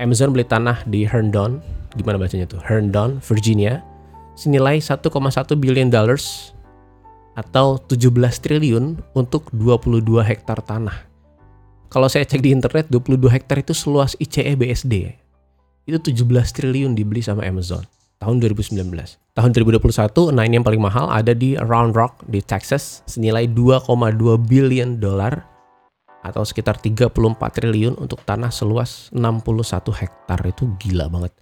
Amazon 0.00 0.32
beli 0.32 0.48
tanah 0.48 0.80
di 0.88 1.04
Herndon, 1.04 1.60
gimana 1.92 2.16
bacanya 2.16 2.48
tuh? 2.48 2.62
Herndon, 2.64 3.20
Virginia 3.20 3.84
senilai 4.40 4.80
1,1 4.80 5.04
billion 5.60 5.92
dollars 5.92 6.56
atau 7.36 7.76
17 7.76 8.08
triliun 8.40 8.96
untuk 9.12 9.52
22 9.52 10.00
hektar 10.24 10.64
tanah. 10.64 11.04
Kalau 11.92 12.08
saya 12.08 12.24
cek 12.24 12.40
di 12.40 12.56
internet, 12.56 12.88
22 12.88 13.28
hektar 13.28 13.60
itu 13.60 13.76
seluas 13.76 14.16
ICE 14.16 14.56
BSD. 14.56 15.12
Itu 15.84 16.00
17 16.00 16.56
triliun 16.56 16.96
dibeli 16.96 17.20
sama 17.20 17.44
Amazon 17.44 17.84
tahun 18.22 18.40
2019. 18.40 18.80
Tahun 19.36 19.50
2021, 19.52 20.32
nah 20.32 20.44
ini 20.48 20.60
yang 20.60 20.66
paling 20.66 20.80
mahal 20.80 21.12
ada 21.12 21.36
di 21.36 21.58
Round 21.60 21.92
Rock 21.92 22.24
di 22.30 22.40
Texas 22.40 23.04
senilai 23.04 23.44
2,2 23.50 23.90
billion 24.48 24.96
dolar 24.96 25.44
atau 26.20 26.44
sekitar 26.44 26.78
34 26.78 27.10
triliun 27.36 27.96
untuk 27.96 28.20
tanah 28.28 28.52
seluas 28.52 29.08
61 29.12 30.00
hektar. 30.00 30.40
Itu 30.44 30.76
gila 30.78 31.08
banget. 31.08 31.32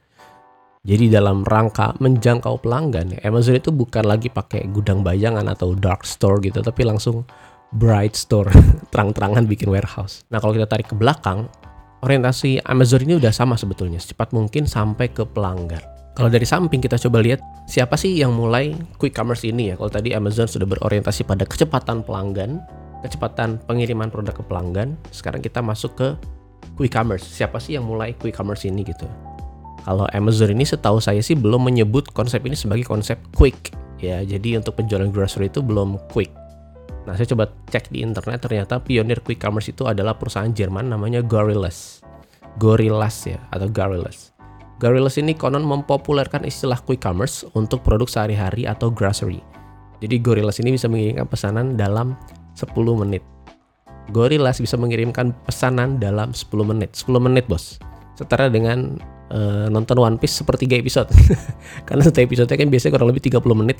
Jadi 0.88 1.12
dalam 1.12 1.44
rangka 1.44 1.92
menjangkau 2.00 2.64
pelanggan, 2.64 3.20
Amazon 3.20 3.60
itu 3.60 3.68
bukan 3.68 4.08
lagi 4.08 4.32
pakai 4.32 4.72
gudang 4.72 5.04
bayangan 5.04 5.44
atau 5.52 5.76
dark 5.76 6.08
store 6.08 6.40
gitu, 6.40 6.64
tapi 6.64 6.80
langsung 6.80 7.28
bright 7.76 8.16
store, 8.16 8.48
terang-terangan 8.96 9.44
bikin 9.44 9.68
warehouse. 9.68 10.24
Nah 10.32 10.40
kalau 10.40 10.56
kita 10.56 10.64
tarik 10.64 10.88
ke 10.88 10.96
belakang, 10.96 11.44
orientasi 12.00 12.64
Amazon 12.64 13.04
ini 13.04 13.20
udah 13.20 13.28
sama 13.28 13.60
sebetulnya, 13.60 14.00
secepat 14.00 14.32
mungkin 14.32 14.64
sampai 14.64 15.12
ke 15.12 15.28
pelanggan. 15.28 15.84
Kalau 16.16 16.32
dari 16.32 16.48
samping 16.48 16.80
kita 16.80 16.96
coba 16.96 17.20
lihat 17.20 17.44
siapa 17.68 17.94
sih 18.00 18.16
yang 18.16 18.32
mulai 18.32 18.72
quick 18.96 19.12
commerce 19.12 19.44
ini 19.44 19.70
ya. 19.70 19.74
Kalau 19.76 19.92
tadi 19.92 20.16
Amazon 20.16 20.48
sudah 20.48 20.64
berorientasi 20.64 21.28
pada 21.28 21.44
kecepatan 21.44 22.00
pelanggan, 22.00 22.64
kecepatan 23.04 23.60
pengiriman 23.68 24.08
produk 24.08 24.34
ke 24.34 24.42
pelanggan, 24.42 24.96
sekarang 25.12 25.44
kita 25.44 25.60
masuk 25.60 25.94
ke 26.00 26.08
quick 26.80 26.96
commerce. 26.96 27.28
Siapa 27.28 27.60
sih 27.60 27.76
yang 27.76 27.84
mulai 27.84 28.16
quick 28.16 28.34
commerce 28.34 28.64
ini 28.64 28.88
gitu? 28.88 29.04
Kalau 29.88 30.04
Amazon 30.12 30.52
ini 30.52 30.68
setahu 30.68 31.00
saya 31.00 31.24
sih 31.24 31.32
belum 31.32 31.64
menyebut 31.64 32.12
konsep 32.12 32.44
ini 32.44 32.52
sebagai 32.52 32.84
konsep 32.84 33.16
quick 33.32 33.72
ya. 33.96 34.20
Jadi 34.20 34.60
untuk 34.60 34.76
penjualan 34.76 35.08
grocery 35.08 35.48
itu 35.48 35.64
belum 35.64 35.96
quick. 36.12 36.28
Nah, 37.08 37.16
saya 37.16 37.24
coba 37.32 37.48
cek 37.72 37.88
di 37.88 38.04
internet 38.04 38.44
ternyata 38.44 38.84
pionir 38.84 39.24
quick 39.24 39.40
commerce 39.40 39.72
itu 39.72 39.88
adalah 39.88 40.12
perusahaan 40.20 40.52
Jerman 40.52 40.92
namanya 40.92 41.24
Gorillas. 41.24 42.04
Gorillas 42.60 43.16
ya 43.24 43.40
atau 43.48 43.64
Gorillas. 43.72 44.36
Gorillas 44.76 45.16
ini 45.16 45.32
konon 45.32 45.64
mempopulerkan 45.64 46.44
istilah 46.44 46.84
quick 46.84 47.00
commerce 47.00 47.48
untuk 47.56 47.80
produk 47.80 48.12
sehari-hari 48.12 48.68
atau 48.68 48.92
grocery. 48.92 49.40
Jadi 50.04 50.20
Gorillas 50.20 50.60
ini 50.60 50.76
bisa 50.76 50.84
mengirimkan 50.92 51.24
pesanan 51.32 51.80
dalam 51.80 52.12
10 52.60 52.76
menit. 52.92 53.24
Gorillas 54.12 54.60
bisa 54.60 54.76
mengirimkan 54.76 55.32
pesanan 55.48 55.96
dalam 55.96 56.36
10 56.36 56.44
menit. 56.60 56.92
10 56.92 57.24
menit, 57.24 57.48
Bos. 57.48 57.80
Setara 58.18 58.50
dengan 58.50 58.98
uh, 59.30 59.70
nonton 59.70 60.02
One 60.02 60.18
Piece 60.18 60.42
sepertiga 60.42 60.74
episode 60.74 61.06
karena 61.86 62.02
setiap 62.02 62.26
episode 62.26 62.50
kan 62.50 62.66
biasanya 62.66 62.92
kurang 62.98 63.08
lebih 63.14 63.22
30 63.30 63.38
menit 63.54 63.78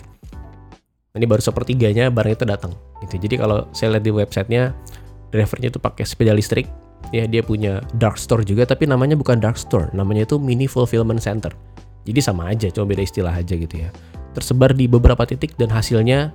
ini 1.19 1.27
baru 1.27 1.43
sepertiganya 1.43 2.15
barang 2.15 2.39
itu 2.39 2.47
datang 2.47 2.71
gitu 3.03 3.19
jadi 3.19 3.35
kalau 3.43 3.67
saya 3.75 3.99
lihat 3.99 4.05
di 4.07 4.13
websitenya 4.15 4.71
drivernya 5.35 5.75
itu 5.75 5.83
pakai 5.83 6.07
sepeda 6.07 6.31
listrik 6.31 6.71
ya 7.11 7.27
dia 7.27 7.43
punya 7.43 7.83
dark 7.99 8.15
store 8.15 8.47
juga 8.47 8.63
tapi 8.63 8.87
namanya 8.87 9.19
bukan 9.19 9.43
dark 9.43 9.59
store 9.59 9.91
namanya 9.91 10.23
itu 10.23 10.39
mini 10.39 10.71
fulfillment 10.71 11.19
center 11.19 11.51
Jadi 12.09 12.25
sama 12.25 12.49
aja, 12.49 12.73
cuma 12.73 12.89
beda 12.89 13.05
istilah 13.05 13.37
aja 13.37 13.53
gitu 13.53 13.85
ya. 13.85 13.93
Tersebar 14.33 14.73
di 14.73 14.89
beberapa 14.89 15.29
titik 15.29 15.61
dan 15.61 15.69
hasilnya 15.69 16.33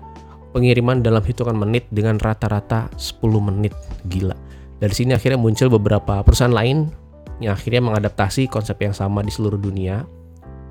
pengiriman 0.53 1.01
dalam 1.01 1.25
hitungan 1.25 1.57
menit 1.57 1.89
dengan 1.89 2.21
rata-rata 2.21 2.93
10 2.93 3.25
menit. 3.41 3.73
Gila. 4.05 4.37
Dari 4.77 4.93
sini 4.93 5.17
akhirnya 5.17 5.41
muncul 5.41 5.73
beberapa 5.73 6.21
perusahaan 6.21 6.53
lain 6.53 6.93
yang 7.41 7.57
akhirnya 7.57 7.81
mengadaptasi 7.81 8.51
konsep 8.51 8.77
yang 8.83 8.93
sama 8.93 9.25
di 9.25 9.31
seluruh 9.33 9.57
dunia 9.57 10.05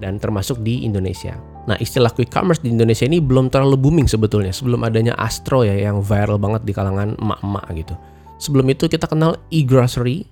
dan 0.02 0.18
termasuk 0.18 0.62
di 0.62 0.82
Indonesia. 0.82 1.38
Nah, 1.62 1.78
istilah 1.78 2.10
quick 2.10 2.30
commerce 2.34 2.58
di 2.58 2.74
Indonesia 2.74 3.06
ini 3.06 3.22
belum 3.22 3.46
terlalu 3.46 3.78
booming 3.78 4.10
sebetulnya 4.10 4.50
sebelum 4.50 4.82
adanya 4.82 5.14
Astro 5.14 5.62
ya 5.62 5.78
yang 5.78 6.02
viral 6.02 6.42
banget 6.42 6.66
di 6.66 6.74
kalangan 6.74 7.14
emak-emak 7.22 7.64
gitu. 7.78 7.94
Sebelum 8.42 8.66
itu 8.74 8.90
kita 8.90 9.06
kenal 9.06 9.38
e-grocery. 9.54 10.26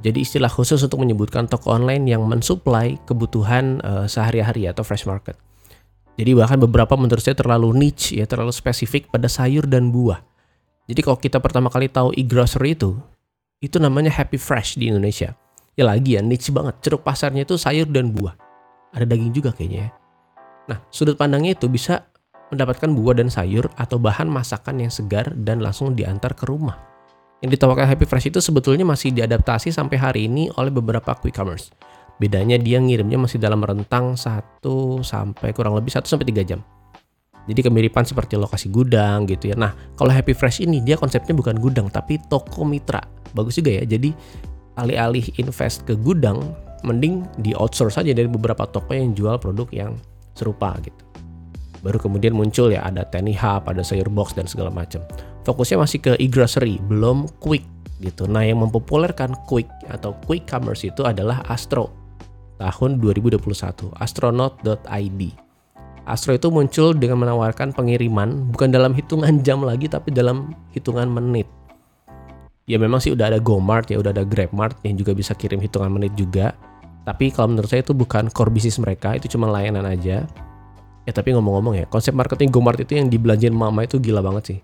Jadi 0.00 0.24
istilah 0.24 0.48
khusus 0.48 0.80
untuk 0.80 1.00
menyebutkan 1.00 1.44
toko 1.44 1.76
online 1.76 2.08
yang 2.08 2.24
mensuplai 2.24 2.96
kebutuhan 3.04 3.84
uh, 3.84 4.08
sehari-hari 4.08 4.64
atau 4.64 4.80
fresh 4.80 5.04
market. 5.04 5.36
Jadi 6.16 6.36
bahkan 6.36 6.60
beberapa 6.60 6.96
menurut 6.96 7.20
saya 7.20 7.36
terlalu 7.36 7.72
niche 7.76 8.16
ya, 8.16 8.24
terlalu 8.28 8.52
spesifik 8.52 9.08
pada 9.12 9.28
sayur 9.28 9.64
dan 9.68 9.92
buah. 9.92 10.20
Jadi 10.88 11.00
kalau 11.04 11.16
kita 11.20 11.40
pertama 11.40 11.68
kali 11.68 11.88
tahu 11.88 12.12
e-grocery 12.16 12.76
itu, 12.76 12.96
itu 13.60 13.76
namanya 13.76 14.12
Happy 14.12 14.40
Fresh 14.40 14.80
di 14.80 14.88
Indonesia. 14.88 15.36
Ya 15.80 15.88
lagi 15.88 16.14
ya, 16.14 16.20
niche 16.20 16.52
banget. 16.52 16.76
Ceruk 16.84 17.00
pasarnya 17.00 17.48
itu 17.48 17.56
sayur 17.56 17.88
dan 17.88 18.12
buah 18.12 18.36
ada 18.94 19.06
daging 19.06 19.32
juga 19.34 19.54
kayaknya 19.54 19.86
ya. 19.86 19.90
Nah, 20.70 20.78
sudut 20.90 21.18
pandangnya 21.18 21.54
itu 21.54 21.66
bisa 21.66 22.06
mendapatkan 22.50 22.90
buah 22.90 23.14
dan 23.22 23.30
sayur 23.30 23.70
atau 23.78 23.98
bahan 23.98 24.26
masakan 24.26 24.82
yang 24.82 24.90
segar 24.90 25.30
dan 25.46 25.62
langsung 25.62 25.94
diantar 25.94 26.34
ke 26.34 26.46
rumah. 26.46 26.78
Yang 27.40 27.56
ditawarkan 27.56 27.86
Happy 27.88 28.04
Fresh 28.04 28.28
itu 28.34 28.42
sebetulnya 28.42 28.84
masih 28.84 29.14
diadaptasi 29.14 29.72
sampai 29.72 29.96
hari 29.96 30.20
ini 30.28 30.50
oleh 30.58 30.68
beberapa 30.68 31.16
quick 31.16 31.32
commerce. 31.32 31.72
Bedanya 32.20 32.60
dia 32.60 32.76
ngirimnya 32.76 33.16
masih 33.16 33.40
dalam 33.40 33.64
rentang 33.64 34.12
1 34.12 34.60
sampai 35.00 35.56
kurang 35.56 35.72
lebih 35.72 35.88
1 35.88 36.04
sampai 36.04 36.28
3 36.28 36.44
jam. 36.44 36.60
Jadi 37.48 37.64
kemiripan 37.64 38.04
seperti 38.04 38.36
lokasi 38.36 38.68
gudang 38.68 39.24
gitu 39.24 39.48
ya. 39.48 39.56
Nah, 39.56 39.72
kalau 39.96 40.12
Happy 40.12 40.36
Fresh 40.36 40.60
ini 40.60 40.84
dia 40.84 41.00
konsepnya 41.00 41.32
bukan 41.32 41.56
gudang 41.56 41.88
tapi 41.88 42.20
toko 42.28 42.68
mitra. 42.68 43.00
Bagus 43.32 43.56
juga 43.56 43.80
ya. 43.80 43.88
Jadi 43.88 44.12
alih-alih 44.80 45.28
invest 45.36 45.84
ke 45.84 45.92
gudang, 45.94 46.56
mending 46.82 47.28
di 47.40 47.52
outsource 47.52 48.00
saja 48.00 48.16
dari 48.16 48.26
beberapa 48.26 48.64
toko 48.64 48.96
yang 48.96 49.12
jual 49.12 49.36
produk 49.36 49.68
yang 49.70 49.92
serupa 50.32 50.76
gitu. 50.80 51.04
Baru 51.80 51.96
kemudian 51.96 52.36
muncul 52.36 52.72
ya 52.72 52.84
ada 52.84 53.08
Tiny 53.08 53.32
Hub, 53.36 53.64
ada 53.68 53.80
Sayur 53.80 54.08
Box 54.12 54.36
dan 54.36 54.44
segala 54.44 54.68
macam. 54.68 55.00
Fokusnya 55.48 55.80
masih 55.80 55.98
ke 56.00 56.12
e-grocery, 56.20 56.76
belum 56.88 57.28
quick 57.40 57.64
gitu. 58.04 58.28
Nah, 58.28 58.44
yang 58.44 58.60
mempopulerkan 58.60 59.32
quick 59.48 59.68
atau 59.88 60.12
quick 60.28 60.44
commerce 60.44 60.84
itu 60.84 61.04
adalah 61.04 61.40
Astro 61.48 61.88
tahun 62.60 63.00
2021, 63.00 63.40
astronaut.id. 63.96 65.22
Astro 66.04 66.32
itu 66.36 66.48
muncul 66.52 66.96
dengan 66.96 67.24
menawarkan 67.24 67.72
pengiriman 67.76 68.52
bukan 68.52 68.68
dalam 68.72 68.92
hitungan 68.96 69.40
jam 69.46 69.64
lagi 69.64 69.86
tapi 69.86 70.10
dalam 70.10 70.52
hitungan 70.74 71.06
menit 71.06 71.46
ya 72.70 72.78
memang 72.78 73.02
sih 73.02 73.10
udah 73.10 73.34
ada 73.34 73.42
GoMart 73.42 73.90
ya 73.90 73.98
udah 73.98 74.14
ada 74.14 74.22
GrabMart 74.22 74.86
yang 74.86 74.94
juga 74.94 75.10
bisa 75.10 75.34
kirim 75.34 75.58
hitungan 75.58 75.90
menit 75.90 76.14
juga. 76.14 76.54
Tapi 77.02 77.34
kalau 77.34 77.50
menurut 77.50 77.66
saya 77.66 77.82
itu 77.82 77.90
bukan 77.90 78.30
core 78.30 78.54
bisnis 78.54 78.78
mereka 78.78 79.18
itu 79.18 79.26
cuma 79.34 79.50
layanan 79.50 79.82
aja. 79.82 80.22
Ya 81.08 81.12
tapi 81.16 81.34
ngomong-ngomong 81.34 81.74
ya 81.82 81.84
konsep 81.90 82.14
marketing 82.14 82.54
GoMart 82.54 82.78
itu 82.78 82.94
yang 82.94 83.10
dibelanjain 83.10 83.50
mama 83.50 83.82
itu 83.82 83.98
gila 83.98 84.22
banget 84.22 84.54
sih. 84.54 84.58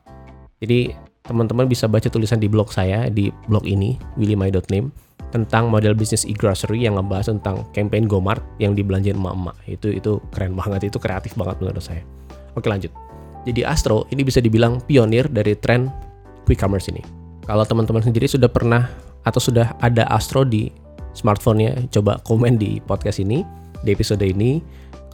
Jadi 0.62 0.94
teman-teman 1.26 1.66
bisa 1.66 1.90
baca 1.90 2.06
tulisan 2.06 2.38
di 2.38 2.46
blog 2.46 2.70
saya 2.70 3.10
di 3.10 3.34
blog 3.50 3.66
ini 3.66 3.98
willymai.name 4.14 4.94
tentang 5.34 5.66
model 5.66 5.98
bisnis 5.98 6.22
e-grocery 6.22 6.86
yang 6.86 6.94
ngebahas 7.02 7.34
tentang 7.34 7.66
campaign 7.74 8.06
GoMart 8.06 8.62
yang 8.62 8.78
dibelanjain 8.78 9.18
mama. 9.18 9.50
Itu 9.66 9.90
itu 9.90 10.22
keren 10.30 10.54
banget 10.54 10.94
itu 10.94 11.02
kreatif 11.02 11.34
banget 11.34 11.58
menurut 11.58 11.82
saya. 11.82 12.06
Oke 12.54 12.70
lanjut. 12.70 12.94
Jadi 13.42 13.66
Astro 13.66 14.06
ini 14.14 14.22
bisa 14.22 14.38
dibilang 14.38 14.78
pionir 14.86 15.26
dari 15.26 15.58
tren 15.58 15.90
quick 16.46 16.62
commerce 16.62 16.86
ini 16.94 17.25
kalau 17.46 17.62
teman-teman 17.62 18.02
sendiri 18.02 18.26
sudah 18.26 18.50
pernah 18.50 18.90
atau 19.22 19.38
sudah 19.38 19.74
ada 19.78 20.06
Astro 20.10 20.42
di 20.42 20.70
smartphone-nya, 21.14 21.88
coba 21.94 22.18
komen 22.26 22.58
di 22.58 22.82
podcast 22.82 23.22
ini, 23.22 23.46
di 23.86 23.94
episode 23.94 24.22
ini. 24.22 24.60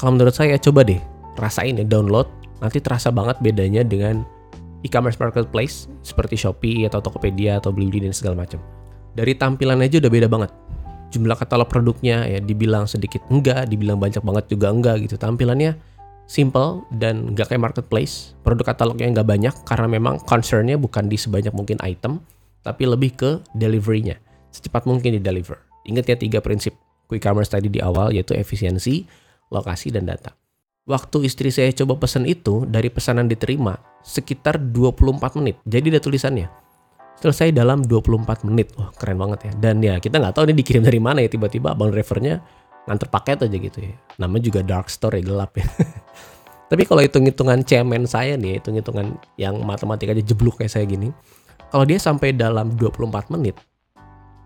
Kalau 0.01 0.17
menurut 0.19 0.35
saya 0.35 0.57
coba 0.59 0.83
deh 0.83 0.99
rasain 1.39 1.79
ya 1.79 1.85
download, 1.87 2.27
nanti 2.65 2.81
terasa 2.81 3.13
banget 3.13 3.39
bedanya 3.45 3.85
dengan 3.85 4.25
e-commerce 4.83 5.21
marketplace 5.21 5.87
seperti 6.03 6.35
Shopee 6.41 6.89
atau 6.89 6.99
Tokopedia 7.05 7.61
atau 7.63 7.71
Blibli 7.71 8.03
dan 8.03 8.17
segala 8.17 8.43
macam. 8.43 8.59
Dari 9.13 9.37
tampilannya 9.37 9.87
aja 9.87 10.01
udah 10.01 10.13
beda 10.13 10.27
banget. 10.27 10.51
Jumlah 11.13 11.37
katalog 11.37 11.69
produknya 11.69 12.25
ya 12.25 12.41
dibilang 12.41 12.89
sedikit 12.89 13.21
enggak, 13.29 13.69
dibilang 13.69 14.01
banyak 14.01 14.25
banget 14.25 14.45
juga 14.49 14.73
enggak 14.73 15.05
gitu. 15.05 15.21
Tampilannya 15.21 15.77
simple 16.33 16.89
dan 16.97 17.37
nggak 17.37 17.53
kayak 17.53 17.61
marketplace. 17.61 18.33
Produk 18.41 18.73
katalognya 18.73 19.21
nggak 19.21 19.29
banyak 19.29 19.55
karena 19.69 19.85
memang 19.93 20.17
concernnya 20.25 20.81
bukan 20.81 21.13
di 21.13 21.21
sebanyak 21.21 21.53
mungkin 21.53 21.77
item, 21.85 22.25
tapi 22.65 22.89
lebih 22.89 23.13
ke 23.13 23.31
deliverynya. 23.53 24.17
Secepat 24.49 24.89
mungkin 24.89 25.13
di 25.13 25.21
deliver. 25.21 25.61
Ingat 25.85 26.05
ya 26.09 26.17
tiga 26.17 26.41
prinsip 26.41 26.73
quick 27.13 27.21
commerce 27.21 27.53
tadi 27.53 27.69
di 27.69 27.85
awal 27.85 28.17
yaitu 28.17 28.33
efisiensi, 28.33 29.05
lokasi, 29.53 29.93
dan 29.93 30.09
data. 30.09 30.33
Waktu 30.89 31.29
istri 31.29 31.53
saya 31.53 31.69
coba 31.77 32.01
pesan 32.01 32.25
itu, 32.25 32.65
dari 32.65 32.89
pesanan 32.89 33.29
diterima 33.29 33.77
sekitar 34.03 34.59
24 34.59 35.39
menit. 35.39 35.61
Jadi 35.69 35.95
ada 35.95 36.01
tulisannya. 36.03 36.49
Selesai 37.23 37.55
dalam 37.55 37.87
24 37.87 38.49
menit. 38.49 38.75
Wah 38.75 38.91
keren 38.99 39.15
banget 39.21 39.47
ya. 39.47 39.53
Dan 39.55 39.79
ya 39.79 39.95
kita 40.03 40.19
nggak 40.19 40.35
tahu 40.35 40.51
ini 40.51 40.59
dikirim 40.59 40.83
dari 40.83 40.99
mana 40.99 41.23
ya. 41.23 41.31
Tiba-tiba 41.31 41.71
abang 41.71 41.95
drivernya 41.95 42.43
nganter 42.87 43.09
paket 43.09 43.47
aja 43.47 43.57
gitu 43.57 43.79
ya. 43.79 43.95
Namanya 44.19 44.43
juga 44.47 44.61
dark 44.67 44.91
store 44.91 45.21
ya, 45.21 45.23
gelap 45.23 45.55
ya. 45.59 45.67
Tapi 46.71 46.83
kalau 46.89 47.05
hitung-hitungan 47.05 47.61
cemen 47.69 48.09
saya 48.09 48.35
nih, 48.41 48.59
hitung-hitungan 48.59 49.21
yang 49.37 49.61
matematika 49.61 50.17
aja 50.17 50.25
jeblok 50.25 50.65
kayak 50.65 50.73
saya 50.73 50.89
gini, 50.89 51.13
kalau 51.69 51.85
dia 51.85 52.01
sampai 52.01 52.33
dalam 52.33 52.73
24 52.81 53.29
menit, 53.37 53.61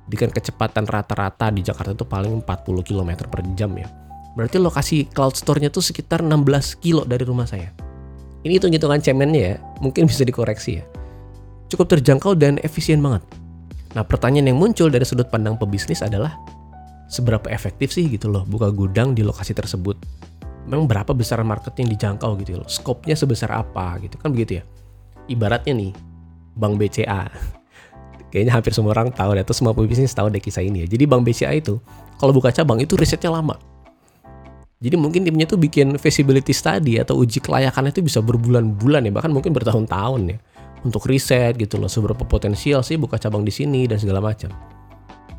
dengan 0.07 0.31
kecepatan 0.31 0.87
rata-rata 0.87 1.51
di 1.51 1.67
Jakarta 1.67 1.95
itu 1.95 2.07
paling 2.07 2.43
40 2.47 2.87
km 2.87 3.11
per 3.27 3.43
jam 3.59 3.75
ya. 3.75 3.91
Berarti 4.39 4.63
lokasi 4.63 5.11
cloud 5.11 5.35
store-nya 5.35 5.73
tuh 5.73 5.83
sekitar 5.83 6.23
16 6.23 6.79
kilo 6.79 7.03
dari 7.03 7.27
rumah 7.27 7.49
saya. 7.49 7.75
Ini 8.47 8.63
hitung-hitungan 8.63 9.03
cemennya 9.03 9.41
ya, 9.43 9.55
mungkin 9.83 10.07
bisa 10.07 10.23
dikoreksi 10.23 10.79
ya. 10.79 10.85
Cukup 11.67 11.91
terjangkau 11.99 12.39
dan 12.39 12.63
efisien 12.63 13.03
banget. 13.03 13.27
Nah 13.99 14.07
pertanyaan 14.07 14.55
yang 14.55 14.59
muncul 14.61 14.87
dari 14.87 15.03
sudut 15.03 15.27
pandang 15.27 15.59
pebisnis 15.59 15.99
adalah, 16.05 16.39
seberapa 17.07 17.47
efektif 17.51 17.95
sih 17.95 18.11
gitu 18.11 18.31
loh 18.31 18.43
buka 18.47 18.71
gudang 18.71 19.15
di 19.15 19.23
lokasi 19.23 19.55
tersebut? 19.55 19.99
Memang 20.67 20.91
berapa 20.91 21.15
besar 21.15 21.43
market 21.47 21.79
yang 21.79 21.91
dijangkau 21.91 22.35
gitu 22.43 22.59
loh? 22.59 22.69
Skopnya 22.69 23.15
sebesar 23.15 23.55
apa 23.55 24.03
gitu? 24.03 24.19
Kan 24.19 24.35
begitu 24.35 24.61
ya? 24.61 24.65
Ibaratnya 25.31 25.75
nih 25.75 25.93
bank 26.59 26.75
BCA 26.79 27.31
kayaknya 28.31 28.53
hampir 28.53 28.75
semua 28.75 28.95
orang 28.95 29.15
tahu 29.15 29.39
deh 29.39 29.43
atau 29.47 29.55
semua 29.55 29.73
pebisnis 29.73 30.11
tahu 30.15 30.31
deh 30.31 30.43
kisah 30.43 30.67
ini 30.67 30.85
ya. 30.85 30.87
Jadi 30.91 31.05
bank 31.07 31.23
BCA 31.23 31.55
itu 31.55 31.79
kalau 32.19 32.35
buka 32.35 32.51
cabang 32.51 32.83
itu 32.83 32.99
risetnya 32.99 33.31
lama. 33.31 33.55
Jadi 34.77 34.93
mungkin 35.01 35.25
timnya 35.25 35.49
tuh 35.49 35.57
bikin 35.57 35.97
feasibility 35.97 36.53
study 36.53 37.01
atau 37.01 37.17
uji 37.17 37.41
kelayakan 37.41 37.89
itu 37.89 38.05
bisa 38.05 38.21
berbulan-bulan 38.21 39.09
ya 39.09 39.13
bahkan 39.15 39.33
mungkin 39.33 39.57
bertahun-tahun 39.57 40.37
ya 40.37 40.39
untuk 40.85 41.09
riset 41.09 41.57
gitu 41.57 41.81
loh 41.81 41.89
seberapa 41.89 42.23
potensial 42.29 42.85
sih 42.85 43.01
buka 43.01 43.17
cabang 43.17 43.41
di 43.41 43.51
sini 43.51 43.89
dan 43.89 43.97
segala 43.97 44.21
macam 44.21 44.53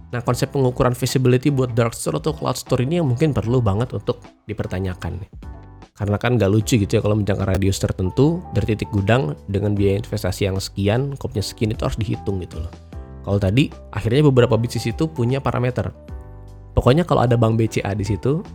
Nah, 0.08 0.24
konsep 0.24 0.56
pengukuran 0.56 0.96
visibility 0.96 1.52
buat 1.52 1.76
dark 1.76 1.92
store 1.92 2.24
atau 2.24 2.32
cloud 2.32 2.56
store 2.56 2.88
ini 2.88 3.04
yang 3.04 3.08
mungkin 3.12 3.36
perlu 3.36 3.60
banget 3.60 3.92
untuk 3.92 4.24
dipertanyakan. 4.48 5.20
Karena 5.98 6.18
kan 6.22 6.38
nggak 6.38 6.52
lucu 6.54 6.78
gitu 6.78 7.00
ya 7.00 7.02
kalau 7.02 7.18
menjangkau 7.18 7.44
radius 7.44 7.82
tertentu 7.82 8.40
dari 8.54 8.78
titik 8.78 8.88
gudang 8.94 9.36
dengan 9.50 9.74
biaya 9.74 10.00
investasi 10.00 10.48
yang 10.48 10.62
sekian, 10.62 11.18
kopnya 11.18 11.44
sekian 11.44 11.74
itu 11.74 11.82
harus 11.84 11.98
dihitung 12.00 12.40
gitu 12.40 12.62
loh. 12.62 12.72
Kalau 13.28 13.42
tadi, 13.42 13.68
akhirnya 13.92 14.30
beberapa 14.32 14.56
bisnis 14.56 14.88
itu 14.88 15.10
punya 15.12 15.44
parameter. 15.44 15.92
Pokoknya 16.72 17.04
kalau 17.04 17.26
ada 17.26 17.36
bank 17.36 17.60
BCA 17.60 17.92
di 17.98 18.06
situ, 18.06 18.46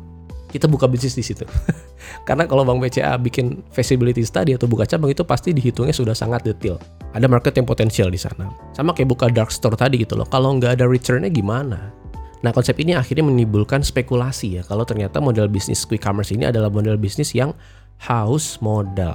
kita 0.52 0.68
buka 0.68 0.84
bisnis 0.84 1.16
di 1.16 1.24
situ. 1.24 1.48
Karena 2.28 2.44
kalau 2.44 2.62
Bank 2.62 2.84
BCA 2.84 3.16
bikin 3.16 3.64
feasibility 3.72 4.20
study 4.20 4.52
atau 4.52 4.68
buka 4.68 4.84
cabang 4.84 5.08
itu 5.08 5.24
pasti 5.24 5.56
dihitungnya 5.56 5.96
sudah 5.96 6.12
sangat 6.12 6.44
detail. 6.44 6.76
Ada 7.12 7.29
market 7.29 7.53
yang 7.61 7.68
potensial 7.68 8.09
di 8.09 8.16
sana. 8.16 8.48
Sama 8.72 8.96
kayak 8.96 9.09
buka 9.12 9.27
dark 9.29 9.53
store 9.53 9.77
tadi 9.77 10.01
gitu 10.01 10.16
loh. 10.16 10.25
Kalau 10.25 10.57
nggak 10.57 10.81
ada 10.81 10.88
returnnya 10.88 11.29
gimana? 11.29 11.92
Nah 12.42 12.51
konsep 12.51 12.75
ini 12.83 12.98
akhirnya 12.98 13.22
menimbulkan 13.22 13.87
spekulasi 13.87 14.59
ya 14.59 14.62
kalau 14.66 14.83
ternyata 14.83 15.22
model 15.22 15.46
bisnis 15.46 15.87
quick 15.87 16.03
commerce 16.03 16.35
ini 16.35 16.51
adalah 16.51 16.66
model 16.72 16.98
bisnis 16.98 17.31
yang 17.37 17.55
house 18.03 18.59
model. 18.59 19.14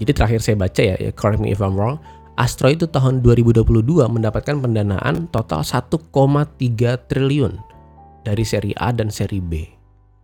Jadi 0.00 0.12
terakhir 0.12 0.40
saya 0.44 0.56
baca 0.56 0.80
ya, 0.80 0.96
ya 1.00 1.12
correct 1.12 1.40
me 1.40 1.52
if 1.52 1.60
I'm 1.60 1.76
wrong, 1.76 2.00
Astro 2.40 2.72
itu 2.72 2.88
tahun 2.88 3.20
2022 3.20 3.64
mendapatkan 4.08 4.56
pendanaan 4.64 5.28
total 5.28 5.60
1,3 5.60 6.00
triliun 7.04 7.52
dari 8.24 8.44
seri 8.44 8.72
A 8.80 8.92
dan 8.96 9.12
seri 9.12 9.44
B. 9.44 9.68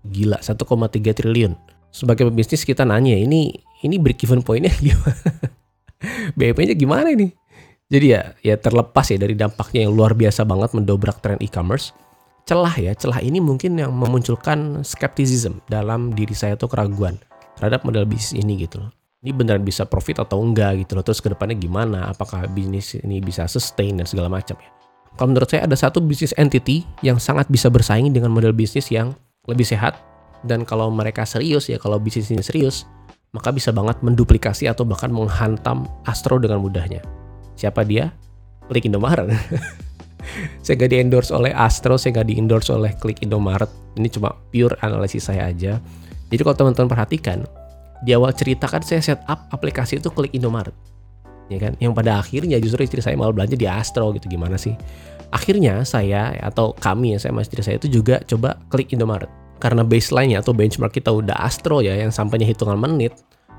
Gila, 0.08 0.40
1,3 0.40 1.12
triliun. 1.12 1.52
Sebagai 1.92 2.28
pebisnis 2.28 2.64
kita 2.64 2.88
nanya, 2.88 3.16
ini 3.16 3.52
ini 3.84 3.96
break 4.00 4.24
even 4.24 4.40
pointnya 4.40 4.72
gimana? 4.84 5.56
BEP-nya 6.38 6.74
gimana 6.76 7.12
ini? 7.12 7.32
Jadi 7.86 8.06
ya, 8.10 8.34
ya 8.42 8.58
terlepas 8.58 9.06
ya 9.06 9.18
dari 9.18 9.38
dampaknya 9.38 9.86
yang 9.86 9.94
luar 9.94 10.12
biasa 10.18 10.42
banget 10.42 10.74
mendobrak 10.74 11.22
tren 11.22 11.38
e-commerce, 11.38 11.94
celah 12.42 12.74
ya, 12.74 12.92
celah 12.98 13.22
ini 13.22 13.38
mungkin 13.38 13.78
yang 13.78 13.94
memunculkan 13.94 14.82
skepticism 14.82 15.62
dalam 15.70 16.10
diri 16.10 16.34
saya 16.34 16.58
tuh 16.58 16.66
keraguan 16.66 17.14
terhadap 17.54 17.86
model 17.86 18.02
bisnis 18.02 18.34
ini 18.42 18.66
gitu 18.66 18.82
loh. 18.82 18.90
Ini 19.22 19.30
beneran 19.34 19.62
bisa 19.62 19.86
profit 19.86 20.22
atau 20.22 20.42
enggak 20.42 20.86
gitu 20.86 20.98
loh. 20.98 21.02
Terus 21.02 21.18
ke 21.18 21.30
depannya 21.30 21.58
gimana? 21.58 22.10
Apakah 22.10 22.46
bisnis 22.50 22.94
ini 22.98 23.18
bisa 23.18 23.46
sustain 23.50 23.98
dan 23.98 24.06
segala 24.06 24.30
macam 24.30 24.54
ya. 24.58 24.70
Kalau 25.16 25.32
menurut 25.32 25.48
saya 25.48 25.64
ada 25.64 25.74
satu 25.78 25.98
bisnis 26.04 26.36
entity 26.36 26.84
yang 27.00 27.16
sangat 27.16 27.48
bisa 27.48 27.72
bersaing 27.72 28.12
dengan 28.12 28.28
model 28.28 28.52
bisnis 28.52 28.92
yang 28.92 29.16
lebih 29.48 29.64
sehat 29.64 29.96
dan 30.44 30.62
kalau 30.62 30.92
mereka 30.92 31.24
serius 31.24 31.66
ya, 31.66 31.80
kalau 31.80 31.98
bisnis 31.98 32.30
ini 32.30 32.44
serius, 32.44 32.84
maka 33.34 33.50
bisa 33.50 33.74
banget 33.74 33.98
menduplikasi 34.04 34.70
atau 34.70 34.86
bahkan 34.86 35.10
menghantam 35.10 35.88
Astro 36.06 36.38
dengan 36.38 36.62
mudahnya. 36.62 37.02
Siapa 37.56 37.82
dia? 37.82 38.12
Klik 38.68 38.86
Indomaret. 38.86 39.30
saya 40.64 40.74
gak 40.74 40.90
di 40.90 40.98
endorse 40.98 41.30
oleh 41.32 41.54
Astro, 41.54 41.96
saya 41.96 42.20
gak 42.20 42.28
di 42.28 42.38
endorse 42.38 42.70
oleh 42.74 42.92
Klik 42.98 43.22
Indomaret. 43.22 43.70
Ini 43.96 44.08
cuma 44.12 44.34
pure 44.50 44.76
analisis 44.82 45.30
saya 45.30 45.48
aja. 45.48 45.78
Jadi 46.28 46.42
kalau 46.42 46.56
teman-teman 46.58 46.90
perhatikan, 46.90 47.46
di 48.02 48.12
awal 48.12 48.34
cerita 48.34 48.68
kan 48.68 48.82
saya 48.82 49.00
set 49.00 49.22
up 49.30 49.48
aplikasi 49.54 50.02
itu 50.02 50.10
Klik 50.12 50.34
Indomaret. 50.34 50.74
Ya 51.46 51.62
kan? 51.62 51.78
Yang 51.78 51.92
pada 51.94 52.18
akhirnya 52.18 52.58
justru 52.58 52.82
istri 52.82 53.00
saya 53.00 53.14
malah 53.14 53.32
belanja 53.32 53.54
di 53.54 53.70
Astro 53.70 54.10
gitu. 54.12 54.26
Gimana 54.26 54.58
sih? 54.58 54.74
Akhirnya 55.30 55.82
saya 55.86 56.34
atau 56.42 56.74
kami 56.74 57.14
ya 57.14 57.18
saya 57.22 57.34
sama 57.34 57.42
istri 57.42 57.62
saya 57.62 57.76
itu 57.78 57.88
juga 57.90 58.18
coba 58.26 58.58
Klik 58.68 58.90
Indomaret. 58.90 59.30
Karena 59.56 59.82
baseline-nya 59.82 60.44
atau 60.44 60.52
benchmark 60.52 60.92
kita 60.92 61.08
udah 61.12 61.36
Astro 61.40 61.80
ya 61.80 61.96
yang 61.96 62.12
sampainya 62.12 62.44
hitungan 62.44 62.76
menit, 62.76 63.16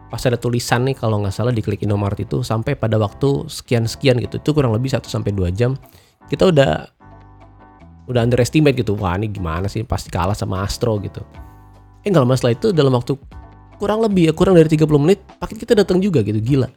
pas 0.07 0.21
ada 0.23 0.39
tulisan 0.39 0.87
nih 0.87 0.95
kalau 0.95 1.19
nggak 1.19 1.33
salah 1.35 1.51
di 1.51 1.59
klik 1.59 1.83
Indomaret 1.83 2.23
itu 2.23 2.45
sampai 2.45 2.77
pada 2.77 2.95
waktu 2.95 3.49
sekian-sekian 3.49 4.21
gitu. 4.23 4.39
Itu 4.39 4.53
kurang 4.53 4.71
lebih 4.71 4.93
1 4.93 5.03
sampai 5.09 5.33
2 5.35 5.51
jam. 5.51 5.75
Kita 6.29 6.47
udah 6.53 6.71
udah 8.07 8.21
underestimate 8.23 8.79
gitu 8.79 8.95
wah 8.95 9.19
ini 9.19 9.27
gimana 9.27 9.67
sih? 9.67 9.83
Pasti 9.83 10.07
kalah 10.07 10.37
sama 10.37 10.63
Astro 10.63 10.95
gitu. 11.03 11.19
Eh 12.05 12.09
nggak 12.13 12.23
lama 12.23 12.35
setelah 12.39 12.55
itu 12.55 12.67
dalam 12.71 12.95
waktu 12.95 13.19
kurang 13.77 13.99
lebih 14.01 14.31
ya 14.31 14.33
kurang 14.33 14.55
dari 14.55 14.71
30 14.71 14.87
menit 14.97 15.19
paket 15.37 15.67
kita 15.67 15.73
datang 15.75 15.99
juga 15.99 16.23
gitu 16.23 16.39
gila. 16.39 16.71